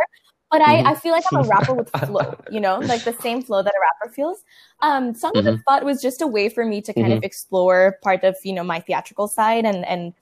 [0.52, 0.86] But I, Mhm.
[0.88, 3.74] I feel like I'm a rapper with flow, you know, like the same flow that
[3.74, 4.44] a rapper feels.
[4.82, 5.60] Um, Song on the Mhm.
[5.62, 8.64] Spot was just a way for me to kind of explore part of, you know,
[8.64, 10.14] my theatrical side and, and, and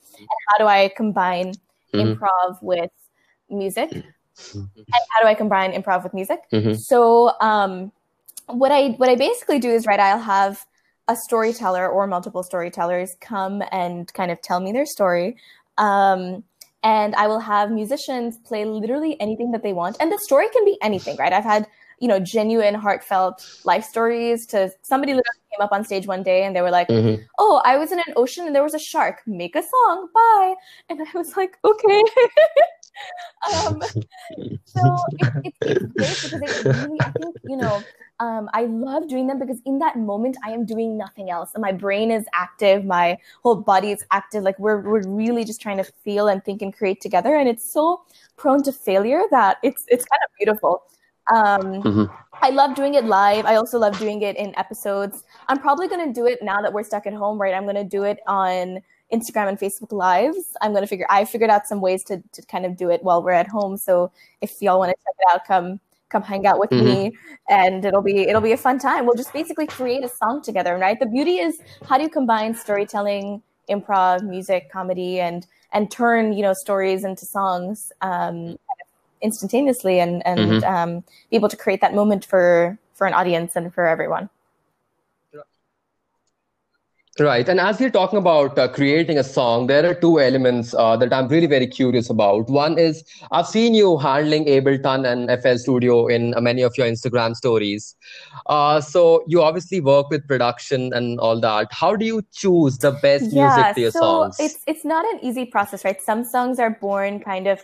[0.49, 1.53] how do I combine
[1.93, 2.17] Mhm.
[2.17, 2.91] improv with
[3.49, 6.39] music and how do I combine improv with music?
[6.73, 7.91] So um,
[8.47, 9.99] what I what I basically do is right.
[9.99, 10.65] I'll have
[11.07, 15.37] a storyteller or multiple storytellers come and kind of tell me their story.
[15.77, 16.43] Um,
[16.87, 19.97] and I will have musicians play literally anything that they want.
[19.99, 21.33] And the story can be anything, right?
[21.33, 21.67] I've had,
[21.99, 26.45] you know, genuine, heartfelt life stories to somebody literally came up on stage one day
[26.45, 27.21] and they were like, mm-hmm.
[27.39, 29.21] Oh, I was in an ocean and there was a shark.
[29.27, 30.07] Make a song.
[30.13, 30.53] Bye.
[30.87, 32.03] And I was like, Okay.
[33.53, 33.83] um,
[34.63, 34.97] so
[35.43, 37.83] it, it, it's great because it really, I think, you know,
[38.19, 41.51] um, I love doing them because in that moment I am doing nothing else.
[41.53, 44.43] And my brain is active, my whole body is active.
[44.43, 47.35] Like we're we're really just trying to feel and think and create together.
[47.35, 48.01] And it's so
[48.35, 50.83] prone to failure that it's it's kind of beautiful.
[51.33, 52.15] Um, mm-hmm.
[52.41, 53.45] I love doing it live.
[53.45, 55.23] I also love doing it in episodes.
[55.47, 57.53] I'm probably going to do it now that we're stuck at home, right?
[57.53, 60.55] I'm going to do it on Instagram and Facebook lives.
[60.61, 63.03] I'm going to figure, I figured out some ways to, to kind of do it
[63.03, 63.77] while we're at home.
[63.77, 64.11] So
[64.41, 65.79] if y'all want to check it out, come,
[66.09, 66.85] come hang out with mm-hmm.
[66.85, 67.17] me
[67.49, 70.77] and it'll be it'll be a fun time we'll just basically create a song together
[70.77, 76.33] right the beauty is how do you combine storytelling improv music comedy and and turn
[76.33, 78.57] you know stories into songs um,
[79.21, 80.73] instantaneously and and mm-hmm.
[80.73, 84.29] um, be able to create that moment for for an audience and for everyone
[87.19, 87.49] Right.
[87.49, 91.11] And as you're talking about uh, creating a song, there are two elements uh, that
[91.11, 92.47] I'm really very curious about.
[92.47, 96.85] One is I've seen you handling Ableton and FL Studio in uh, many of your
[96.85, 97.95] Instagram stories.
[98.45, 101.69] Uh, so you obviously work with production and all that.
[101.71, 104.35] How do you choose the best yeah, music to your so songs?
[104.39, 105.99] It's, it's not an easy process, right?
[105.99, 107.63] Some songs are born kind of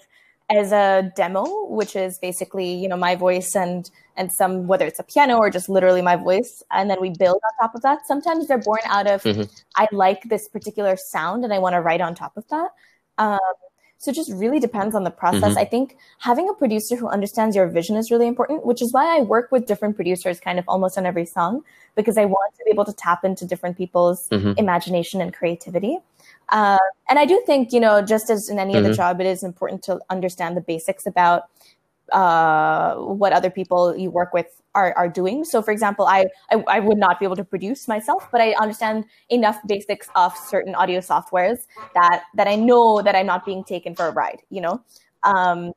[0.50, 5.00] as a demo, which is basically, you know, my voice and and some whether it's
[5.00, 8.06] a piano or just literally my voice, and then we build on top of that.
[8.06, 9.44] Sometimes they're born out of mm-hmm.
[9.76, 12.70] I like this particular sound and I want to write on top of that.
[13.18, 13.40] Um,
[14.04, 15.52] so it just really depends on the process.
[15.52, 15.60] Mm-hmm.
[15.60, 19.18] I think having a producer who understands your vision is really important, which is why
[19.18, 21.64] I work with different producers kind of almost on every song
[21.96, 24.54] because I want to be able to tap into different people's mm-hmm.
[24.58, 26.00] imagination and creativity.
[26.50, 28.86] Uh, and I do think, you know, just as in any mm-hmm.
[28.86, 31.44] other job, it is important to understand the basics about
[32.14, 35.44] uh, what other people you work with are, are doing.
[35.44, 38.54] So, for example, I, I, I would not be able to produce myself, but I
[38.54, 43.64] understand enough basics of certain audio softwares that that I know that I'm not being
[43.64, 44.42] taken for a ride.
[44.50, 44.84] You know.
[45.24, 45.74] Um,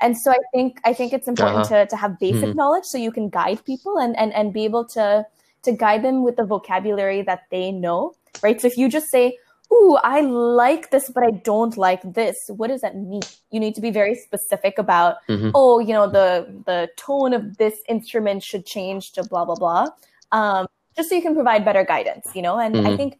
[0.00, 1.84] and so I think I think it's important uh-huh.
[1.84, 2.56] to, to have basic mm-hmm.
[2.56, 5.26] knowledge so you can guide people and, and and be able to
[5.62, 8.12] to guide them with the vocabulary that they know,
[8.42, 8.60] right?
[8.60, 9.36] So if you just say,
[9.72, 12.48] ooh, I like this, but I don't like this.
[12.48, 13.22] What does that mean?
[13.50, 15.50] You need to be very specific about, mm-hmm.
[15.54, 19.88] oh, you know, the the tone of this instrument should change to blah blah blah,
[20.32, 22.28] um, just so you can provide better guidance.
[22.34, 22.86] You know, and mm-hmm.
[22.86, 23.18] I think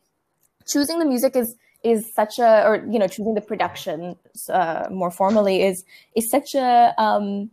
[0.66, 4.16] choosing the music is is such a, or you know, choosing the production
[4.48, 5.84] uh, more formally is
[6.14, 6.94] is such a.
[6.98, 7.50] Um,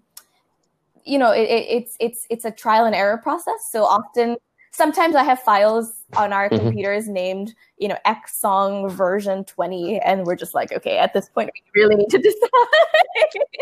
[1.05, 3.67] you know, it, it, it's it's it's a trial and error process.
[3.69, 4.37] So often
[4.73, 6.65] sometimes I have files on our mm-hmm.
[6.65, 9.99] computers named, you know, X song version 20.
[9.99, 12.49] And we're just like, okay, at this point, we really need to decide.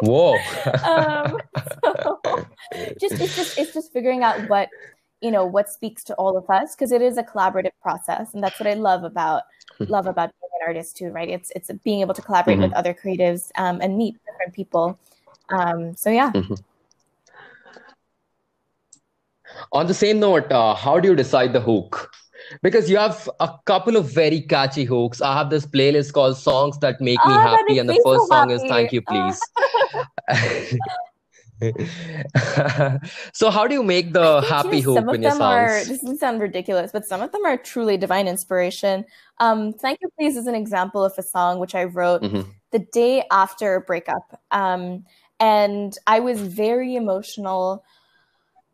[0.01, 0.37] Whoa.
[0.83, 1.37] um,
[1.83, 2.19] so
[2.99, 4.69] just, it's just, it's just figuring out what,
[5.21, 6.75] you know, what speaks to all of us.
[6.75, 8.33] Cause it is a collaborative process.
[8.33, 9.43] And that's what I love about,
[9.79, 9.91] mm-hmm.
[9.91, 11.29] love about being an artist too, right?
[11.29, 12.69] It's, it's being able to collaborate mm-hmm.
[12.69, 14.97] with other creatives um, and meet different people.
[15.49, 16.31] Um, so yeah.
[16.31, 16.55] Mm-hmm.
[19.73, 22.11] On the same note, uh, how do you decide the hook?
[22.61, 25.21] Because you have a couple of very catchy hooks.
[25.21, 28.27] I have this playlist called Songs That Make Me oh, Happy, and the first so
[28.27, 29.39] song is Thank You Please.
[33.33, 35.41] so how do you make the happy hook in your songs?
[35.41, 39.05] Are, this will sound ridiculous, but some of them are truly divine inspiration.
[39.39, 42.49] Um, Thank You Please is an example of a song which I wrote mm-hmm.
[42.71, 44.41] the day after a breakup.
[44.51, 45.05] Um,
[45.39, 47.85] and I was very emotional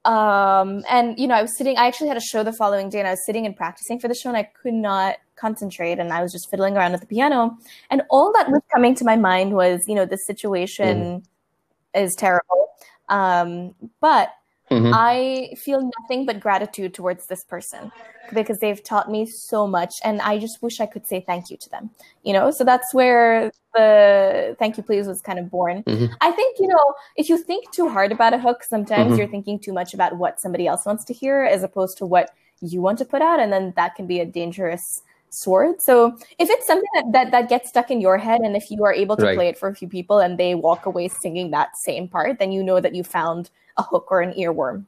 [0.07, 1.77] um, and you know, I was sitting.
[1.77, 4.07] I actually had a show the following day, and I was sitting and practicing for
[4.07, 7.07] the show, and I could not concentrate, and I was just fiddling around with the
[7.07, 7.57] piano,
[7.91, 12.01] and all that was coming to my mind was, you know, this situation mm.
[12.01, 12.69] is terrible,
[13.09, 14.29] um, but
[14.71, 14.91] Mm-hmm.
[14.93, 17.91] I feel nothing but gratitude towards this person
[18.33, 21.57] because they've taught me so much and I just wish I could say thank you
[21.57, 21.89] to them.
[22.23, 25.83] You know, so that's where the thank you please was kind of born.
[25.83, 26.13] Mm-hmm.
[26.19, 29.19] I think, you know, if you think too hard about a hook, sometimes mm-hmm.
[29.19, 32.31] you're thinking too much about what somebody else wants to hear as opposed to what
[32.61, 35.81] you want to put out and then that can be a dangerous sword.
[35.81, 38.83] So if it's something that, that, that gets stuck in your head and if you
[38.83, 39.35] are able to right.
[39.35, 42.51] play it for a few people and they walk away singing that same part, then
[42.51, 44.85] you know that you found a hook or an earworm.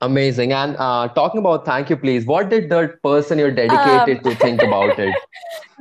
[0.00, 0.52] Amazing.
[0.52, 4.34] And uh, talking about thank you, please, what did the person you're dedicated um, to
[4.36, 5.14] think about it?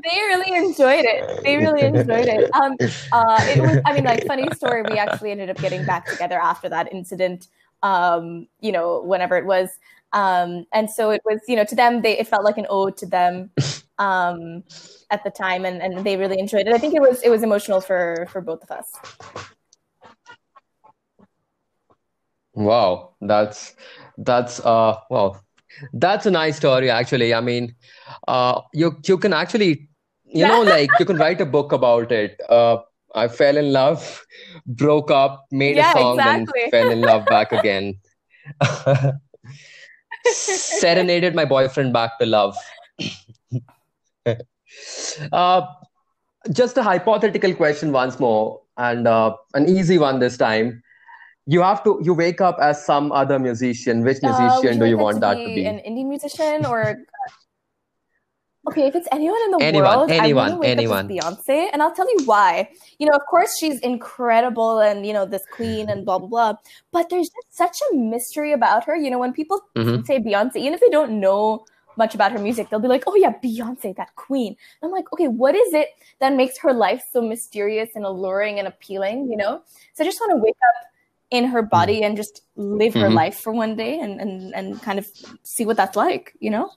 [0.04, 1.44] They really enjoyed it.
[1.44, 2.50] They really enjoyed it.
[2.56, 2.76] Um,
[3.12, 4.82] uh, it was, I mean, like, funny story.
[4.82, 7.50] We actually ended up getting back together after that incident
[7.84, 9.70] um, you know, whenever it was.
[10.14, 12.98] Um, and so it was, you know, to them, they it felt like an ode
[12.98, 13.52] to them
[13.98, 14.64] um,
[15.10, 16.74] at the time, and, and they really enjoyed it.
[16.74, 18.92] I think it was it was emotional for for both of us.
[22.54, 23.76] Wow, that's
[24.18, 25.42] that's uh well,
[25.94, 27.34] that's a nice story actually.
[27.34, 27.76] I mean,
[28.28, 29.90] uh you you can actually
[30.26, 32.40] you know like you can write a book about it.
[32.50, 32.78] Uh
[33.14, 34.26] I fell in love,
[34.66, 36.70] broke up, made a song, exactly.
[36.72, 38.00] fell in love back again.
[40.26, 42.56] Serenaded my boyfriend back to love.
[45.32, 45.62] Uh,
[46.52, 50.82] just a hypothetical question once more, and uh, an easy one this time.
[51.46, 54.04] You have to you wake up as some other musician.
[54.04, 56.98] Which Uh, musician do you want that to be an indie musician or
[58.68, 61.08] Okay, if it's anyone in the Anyone, world, I want to anyone, wake up anyone.
[61.10, 62.70] Beyonce, and I'll tell you why.
[63.00, 66.54] You know, of course, she's incredible, and you know this queen, and blah blah blah.
[66.92, 68.96] But there's just such a mystery about her.
[68.96, 71.66] You know, when people hmm say Beyonce, even if they don't know
[71.98, 75.12] much about her music, they'll be like, "Oh yeah, Beyonce, that queen." And I'm like,
[75.12, 75.90] okay, what is it
[76.20, 79.28] that makes her life so mysterious and alluring and appealing?
[79.32, 80.88] You know, so I just want to wake up
[81.32, 84.82] in her body and just live her hmm life for one day and and and
[84.84, 85.08] kind of
[85.44, 86.36] see what that's like.
[86.40, 86.72] You know.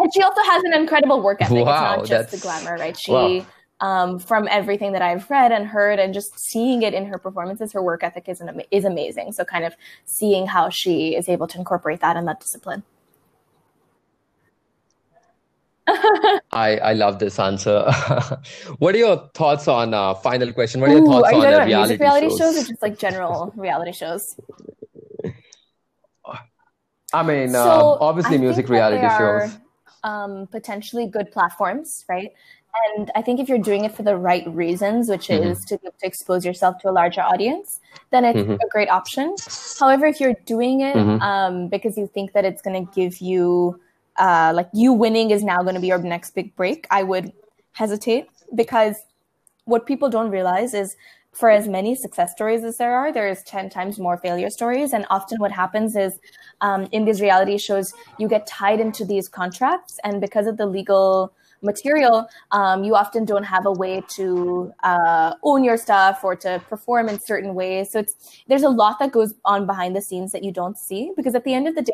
[0.00, 1.56] And she also has an incredible work ethic.
[1.56, 2.96] It's Wow, not just the glamour, right?
[3.08, 3.26] wow.
[3.28, 3.46] She,
[3.80, 7.72] um, from everything that I've read and heard, and just seeing it in her performances,
[7.72, 9.32] her work ethic is an, is amazing.
[9.32, 9.74] So, kind of
[10.04, 12.84] seeing how she is able to incorporate that and that discipline.
[16.52, 17.84] I I love this answer.
[18.78, 20.80] What are your thoughts on uh, final question?
[20.80, 22.56] What are your Ooh, thoughts are you on talking uh, about music reality reality shows
[22.56, 22.68] or shows?
[22.68, 24.36] just like general reality shows?
[27.12, 29.58] I mean, um, obviously I music think that reality are shows.
[30.04, 32.32] Um, potentially good platforms, right?
[32.96, 35.78] And I think if you're doing it for the right reasons, which hmm is to,
[35.78, 37.80] to expose yourself to a larger audience,
[38.10, 39.34] then it's hmm a great option.
[39.80, 43.18] However, if you're doing it hmm um, because you think that it's going to give
[43.20, 43.80] you,
[44.16, 47.32] uh, like you winning is now going to be your next big break, I would
[47.72, 48.96] hesitate because
[49.64, 50.96] what people don't realize is
[51.38, 54.92] for as many success stories as there are, there is 10 times more failure stories.
[54.92, 56.18] And often what happens is
[56.60, 60.00] um, in these reality shows, you get tied into these contracts.
[60.02, 61.32] And because of the legal
[61.62, 66.60] material, um, you often don't have a way to uh, own your stuff or to
[66.68, 67.90] perform in certain ways.
[67.92, 68.16] So it's
[68.48, 71.44] there's a lot that goes on behind the scenes that you don't see because at
[71.44, 71.92] the end of the day,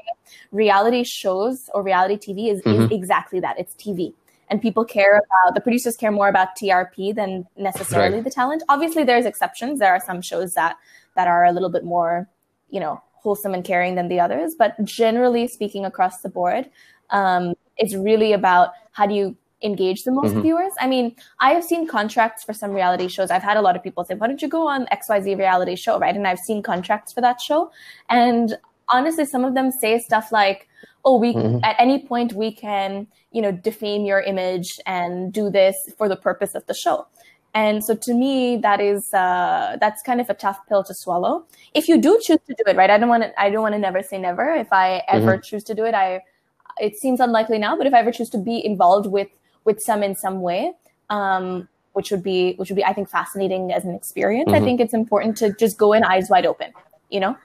[0.52, 3.58] reality shows or reality TV is, is hmm exactly that.
[3.58, 4.14] It's TV
[4.48, 8.24] and people care about the producers care more about TRP than necessarily Right.
[8.24, 8.62] the talent.
[8.68, 9.78] Obviously, there's exceptions.
[9.78, 10.76] There are some shows that
[11.16, 12.28] that are a little bit more,
[12.70, 14.54] you know, wholesome and caring than the others.
[14.58, 16.68] But generally speaking, across the board,
[17.10, 20.72] um, it's really about how do you engage the most hmm viewers.
[20.78, 23.30] I mean, I have seen contracts for some reality shows.
[23.30, 25.98] I've had a lot of people say, "Why don't you go on XYZ reality show?"
[25.98, 27.70] Right, and I've seen contracts for that show,
[28.10, 30.68] and honestly, some of them say stuff like,
[31.04, 35.50] "Oh, we hmm at any point we can." you know defame your image and do
[35.50, 37.04] this for the purpose of the show.
[37.52, 41.44] And so to me that is uh, that's kind of a tough pill to swallow.
[41.74, 42.90] If you do choose to do it right?
[42.90, 44.54] I don't want to i don't want to never say never.
[44.54, 46.22] If i ever hmm choose to do it i
[46.80, 49.28] it seems unlikely now but if i ever choose to be involved with
[49.64, 50.72] with some in some way
[51.10, 54.68] um which would be which would be i think fascinating as an experience i hmm
[54.68, 56.72] think it's important to just go in eyes wide open
[57.10, 57.36] you know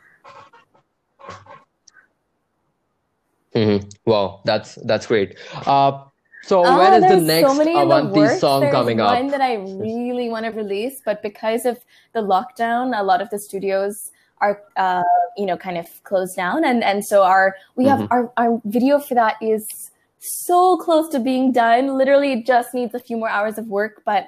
[3.54, 5.38] hmm Wow, that's that's great.
[5.66, 6.04] Uh,
[6.44, 9.28] so when Ah, is the so next many in the Avanti song There's coming one
[9.28, 9.32] up?
[9.32, 11.80] that I really want to release, but because of
[12.14, 14.12] the lockdown, a lot of the studios
[14.42, 15.04] are, uh,
[15.36, 18.62] you know, kind of closed down, and and so our we have hmm our our
[18.66, 21.98] video for that is so close to being done.
[21.98, 24.28] Literally, it just needs a few more hours of work, but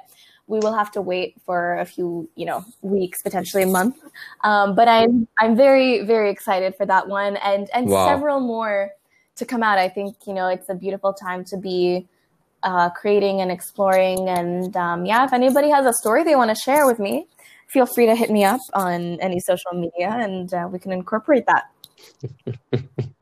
[0.51, 3.95] we will have to wait for a few, you know, weeks, potentially a month.
[4.43, 8.05] Um, but I'm I'm very very excited for that one, and and Wow.
[8.05, 8.91] several more
[9.37, 9.77] to come out.
[9.79, 12.05] I think you know it's a beautiful time to be
[12.63, 14.27] uh, creating and exploring.
[14.27, 17.27] And um, yeah, if anybody has a story they want to share with me,
[17.67, 21.45] feel free to hit me up on any social media, and uh, we can incorporate
[21.47, 21.63] that.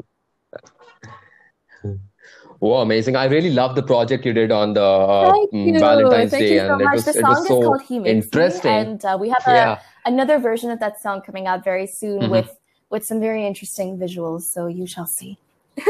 [2.61, 3.15] Wow, amazing.
[3.15, 6.59] I really love the project you did on the uh, mm, Valentine's thank Day, you
[6.59, 6.95] so and it much.
[6.95, 8.65] was The it was song is so called "He Makes Me," interesting.
[8.65, 9.79] and uh, we have a Yeah.
[10.05, 12.57] another version of that song coming out very soon hmm with
[12.89, 14.41] with some very interesting visuals.
[14.43, 15.37] So you shall see.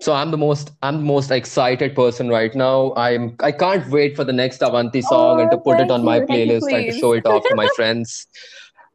[0.00, 2.92] So I'm the most I'm the most excited person right now.
[2.96, 6.04] I'm I can't wait for the next Avanti song and to Oh, put it on
[6.04, 8.26] my you, you, playlist and to show it off to my friends.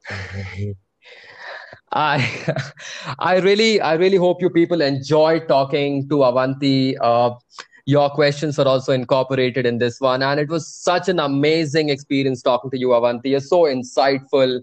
[1.92, 2.56] I
[3.20, 6.98] I really I really hope you people enjoy talking to Avanti.
[6.98, 7.32] Uh,
[7.86, 10.22] your questions are also incorporated in this one.
[10.22, 13.32] And it was such an amazing experience talking to you, Avanti.
[13.32, 14.62] You're so insightful.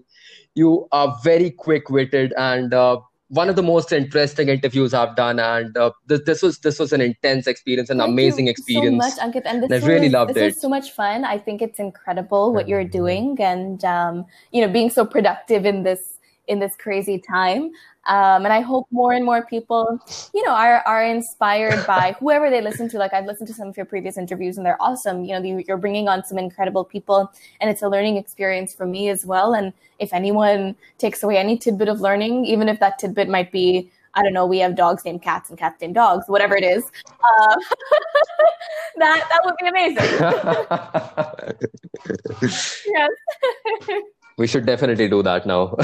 [0.55, 2.99] You are very quick witted and uh,
[3.29, 6.91] one of the most interesting interviews I've done, and uh, this, this was this was
[6.91, 9.15] an intense experience, an Thank amazing you experience.
[9.15, 9.43] so much, Ankit.
[9.45, 10.45] And this I really was, loved this it.
[10.45, 11.23] was so much fun.
[11.23, 15.83] I think it's incredible what you're doing, and um, you know, being so productive in
[15.83, 16.18] this
[16.49, 17.71] in this crazy time.
[18.07, 19.99] Um, and I hope more and more people,
[20.33, 22.97] you know, are are inspired by whoever they listen to.
[22.97, 25.23] Like I've listened to some of your previous interviews, and they're awesome.
[25.23, 27.31] You know, you- you're bringing on some incredible people,
[27.61, 29.53] and it's a learning experience for me as well.
[29.53, 33.91] And if anyone takes away any tidbit of learning, even if that tidbit might be,
[34.15, 36.83] I don't know, we have dogs named cats and cats named dogs, whatever it is,
[37.39, 37.55] uh,
[38.97, 40.19] that that would be amazing.
[42.85, 43.11] yes,
[44.39, 45.75] we should definitely do that now.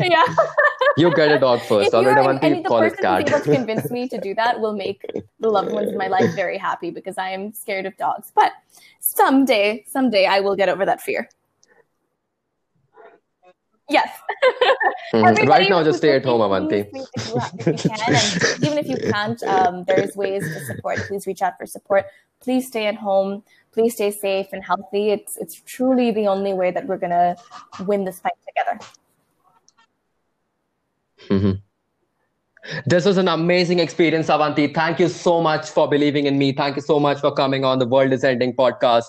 [0.00, 0.26] yeah.
[0.96, 1.86] you get a dog first.
[1.86, 4.18] if you're right, any, Avanti, the call it person who's able to convince me to
[4.18, 5.04] do that will make
[5.38, 8.32] the loved ones in my life very happy because I am scared of dogs.
[8.34, 8.52] But
[8.98, 11.28] someday, someday I will get over that fear.
[13.88, 14.10] Yes.
[15.12, 15.48] Mhm.
[15.48, 16.84] Right now, just stay at home, Avanti.
[16.84, 20.60] please, If you, if you can, and even if you can't, um, there's ways to
[20.64, 20.98] support.
[21.08, 22.06] Please reach out for support.
[22.40, 23.42] Please stay at home.
[23.72, 25.10] Please stay safe and healthy.
[25.10, 27.36] It's it's truly the only way that we're gonna
[27.86, 28.78] win this fight together.
[32.86, 34.68] This was an amazing experience, Avanti.
[34.72, 36.52] Thank you so much for believing in me.
[36.52, 39.06] Thank you so much for coming on the World is Ending podcast.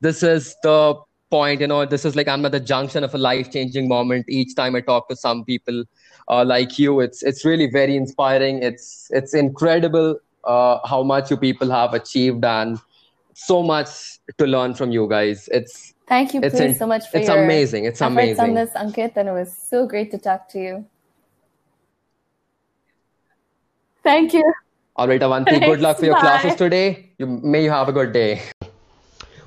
[0.00, 0.94] This is the
[1.30, 4.26] point, you know, this is like I'm at the junction of a life changing moment
[4.28, 5.84] each time I talk to some people
[6.28, 7.00] uh, like you.
[7.00, 8.62] It's it's really very inspiring.
[8.62, 12.78] It's it's incredible uh, how much you people have achieved and
[13.34, 13.88] so much
[14.38, 15.48] to learn from you guys.
[15.52, 17.86] It's Thank you, It's please, in- so much for it's amazing.
[17.86, 18.44] It's amazing.
[18.44, 20.84] on this, Ankit, and it was so great to talk to you.
[24.02, 24.44] Thank you.
[24.96, 27.14] All right, Avanti, good luck for your Thanks, classes today.
[27.18, 28.42] You, may you have a good day.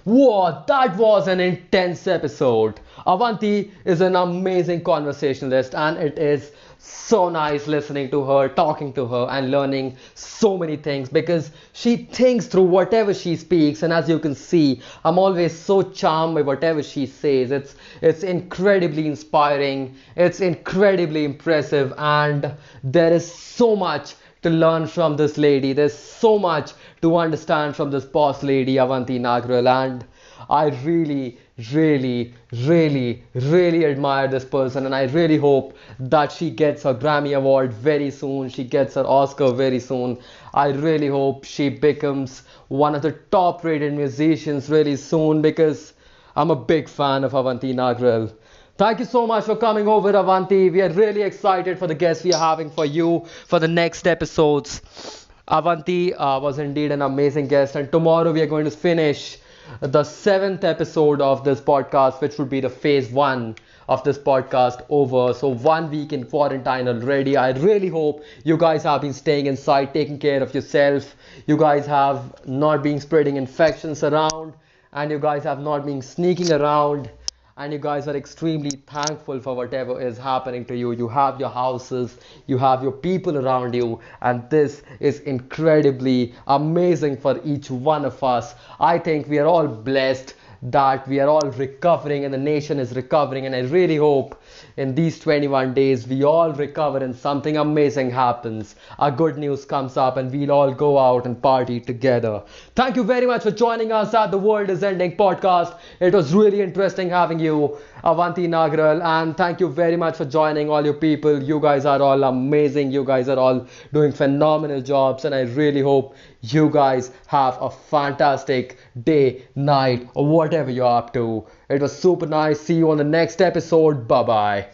[0.07, 2.79] Whoa, that was an intense episode.
[3.05, 9.05] Avanti is an amazing conversationalist, and it is so nice listening to her, talking to
[9.05, 13.83] her, and learning so many things because she thinks through whatever she speaks.
[13.83, 17.51] And as you can see, I'm always so charmed by whatever she says.
[17.51, 19.93] It's it's incredibly inspiring.
[20.15, 25.73] It's incredibly impressive, and there is so much to learn from this lady.
[25.73, 26.71] There's so much
[27.01, 30.05] to understand from this boss lady, Avanti Nagral, and
[30.49, 31.37] I really,
[31.71, 37.35] really, really, really admire this person, and I really hope that she gets her Grammy
[37.35, 38.49] Award very soon.
[38.49, 40.19] She gets her Oscar very soon.
[40.53, 45.93] I really hope she becomes one of the top rated musicians really soon because
[46.35, 48.33] I'm a big fan of Avanti Nagral.
[48.77, 50.69] Thank you so much for coming over, Avanti.
[50.69, 54.05] We are really excited for the guests we are having for you for the next
[54.05, 55.26] episodes.
[55.47, 59.37] Avanti uh, was indeed an amazing guest, and tomorrow we are going to finish
[59.81, 63.55] the seventh episode of this podcast, which would be the phase one
[63.89, 65.33] of this podcast over.
[65.33, 67.35] So, one week in quarantine already.
[67.37, 71.15] I really hope you guys have been staying inside, taking care of yourself.
[71.47, 74.53] You guys have not been spreading infections around,
[74.93, 77.09] and you guys have not been sneaking around
[77.57, 80.91] and you guys are extremely thankful for whatever is happening to you.
[80.91, 87.17] You have your houses, you have your people around you, and this is incredibly amazing
[87.17, 88.53] for each one of us.
[88.79, 92.95] I think we are all blessed that we are all recovering and the nation is
[92.95, 94.41] recovering, and I really hope
[94.77, 98.75] in these 21 days we all recover and something amazing happens.
[98.99, 102.43] Our good news comes up, and we'll all go out and party together.
[102.75, 105.77] Thank you very much for joining us at the World is Ending podcast.
[105.99, 110.69] It was really interesting having you, Avanti Nagral, and thank you very much for joining
[110.69, 111.41] all your people.
[111.41, 112.91] You guys are all amazing.
[112.91, 117.69] You guys are all doing phenomenal jobs, and I really hope you guys have a
[117.69, 121.45] fantastic day, night, or whatever you're up to.
[121.69, 122.59] It was super nice.
[122.59, 124.07] See you on the next episode.
[124.07, 124.67] Bye bye.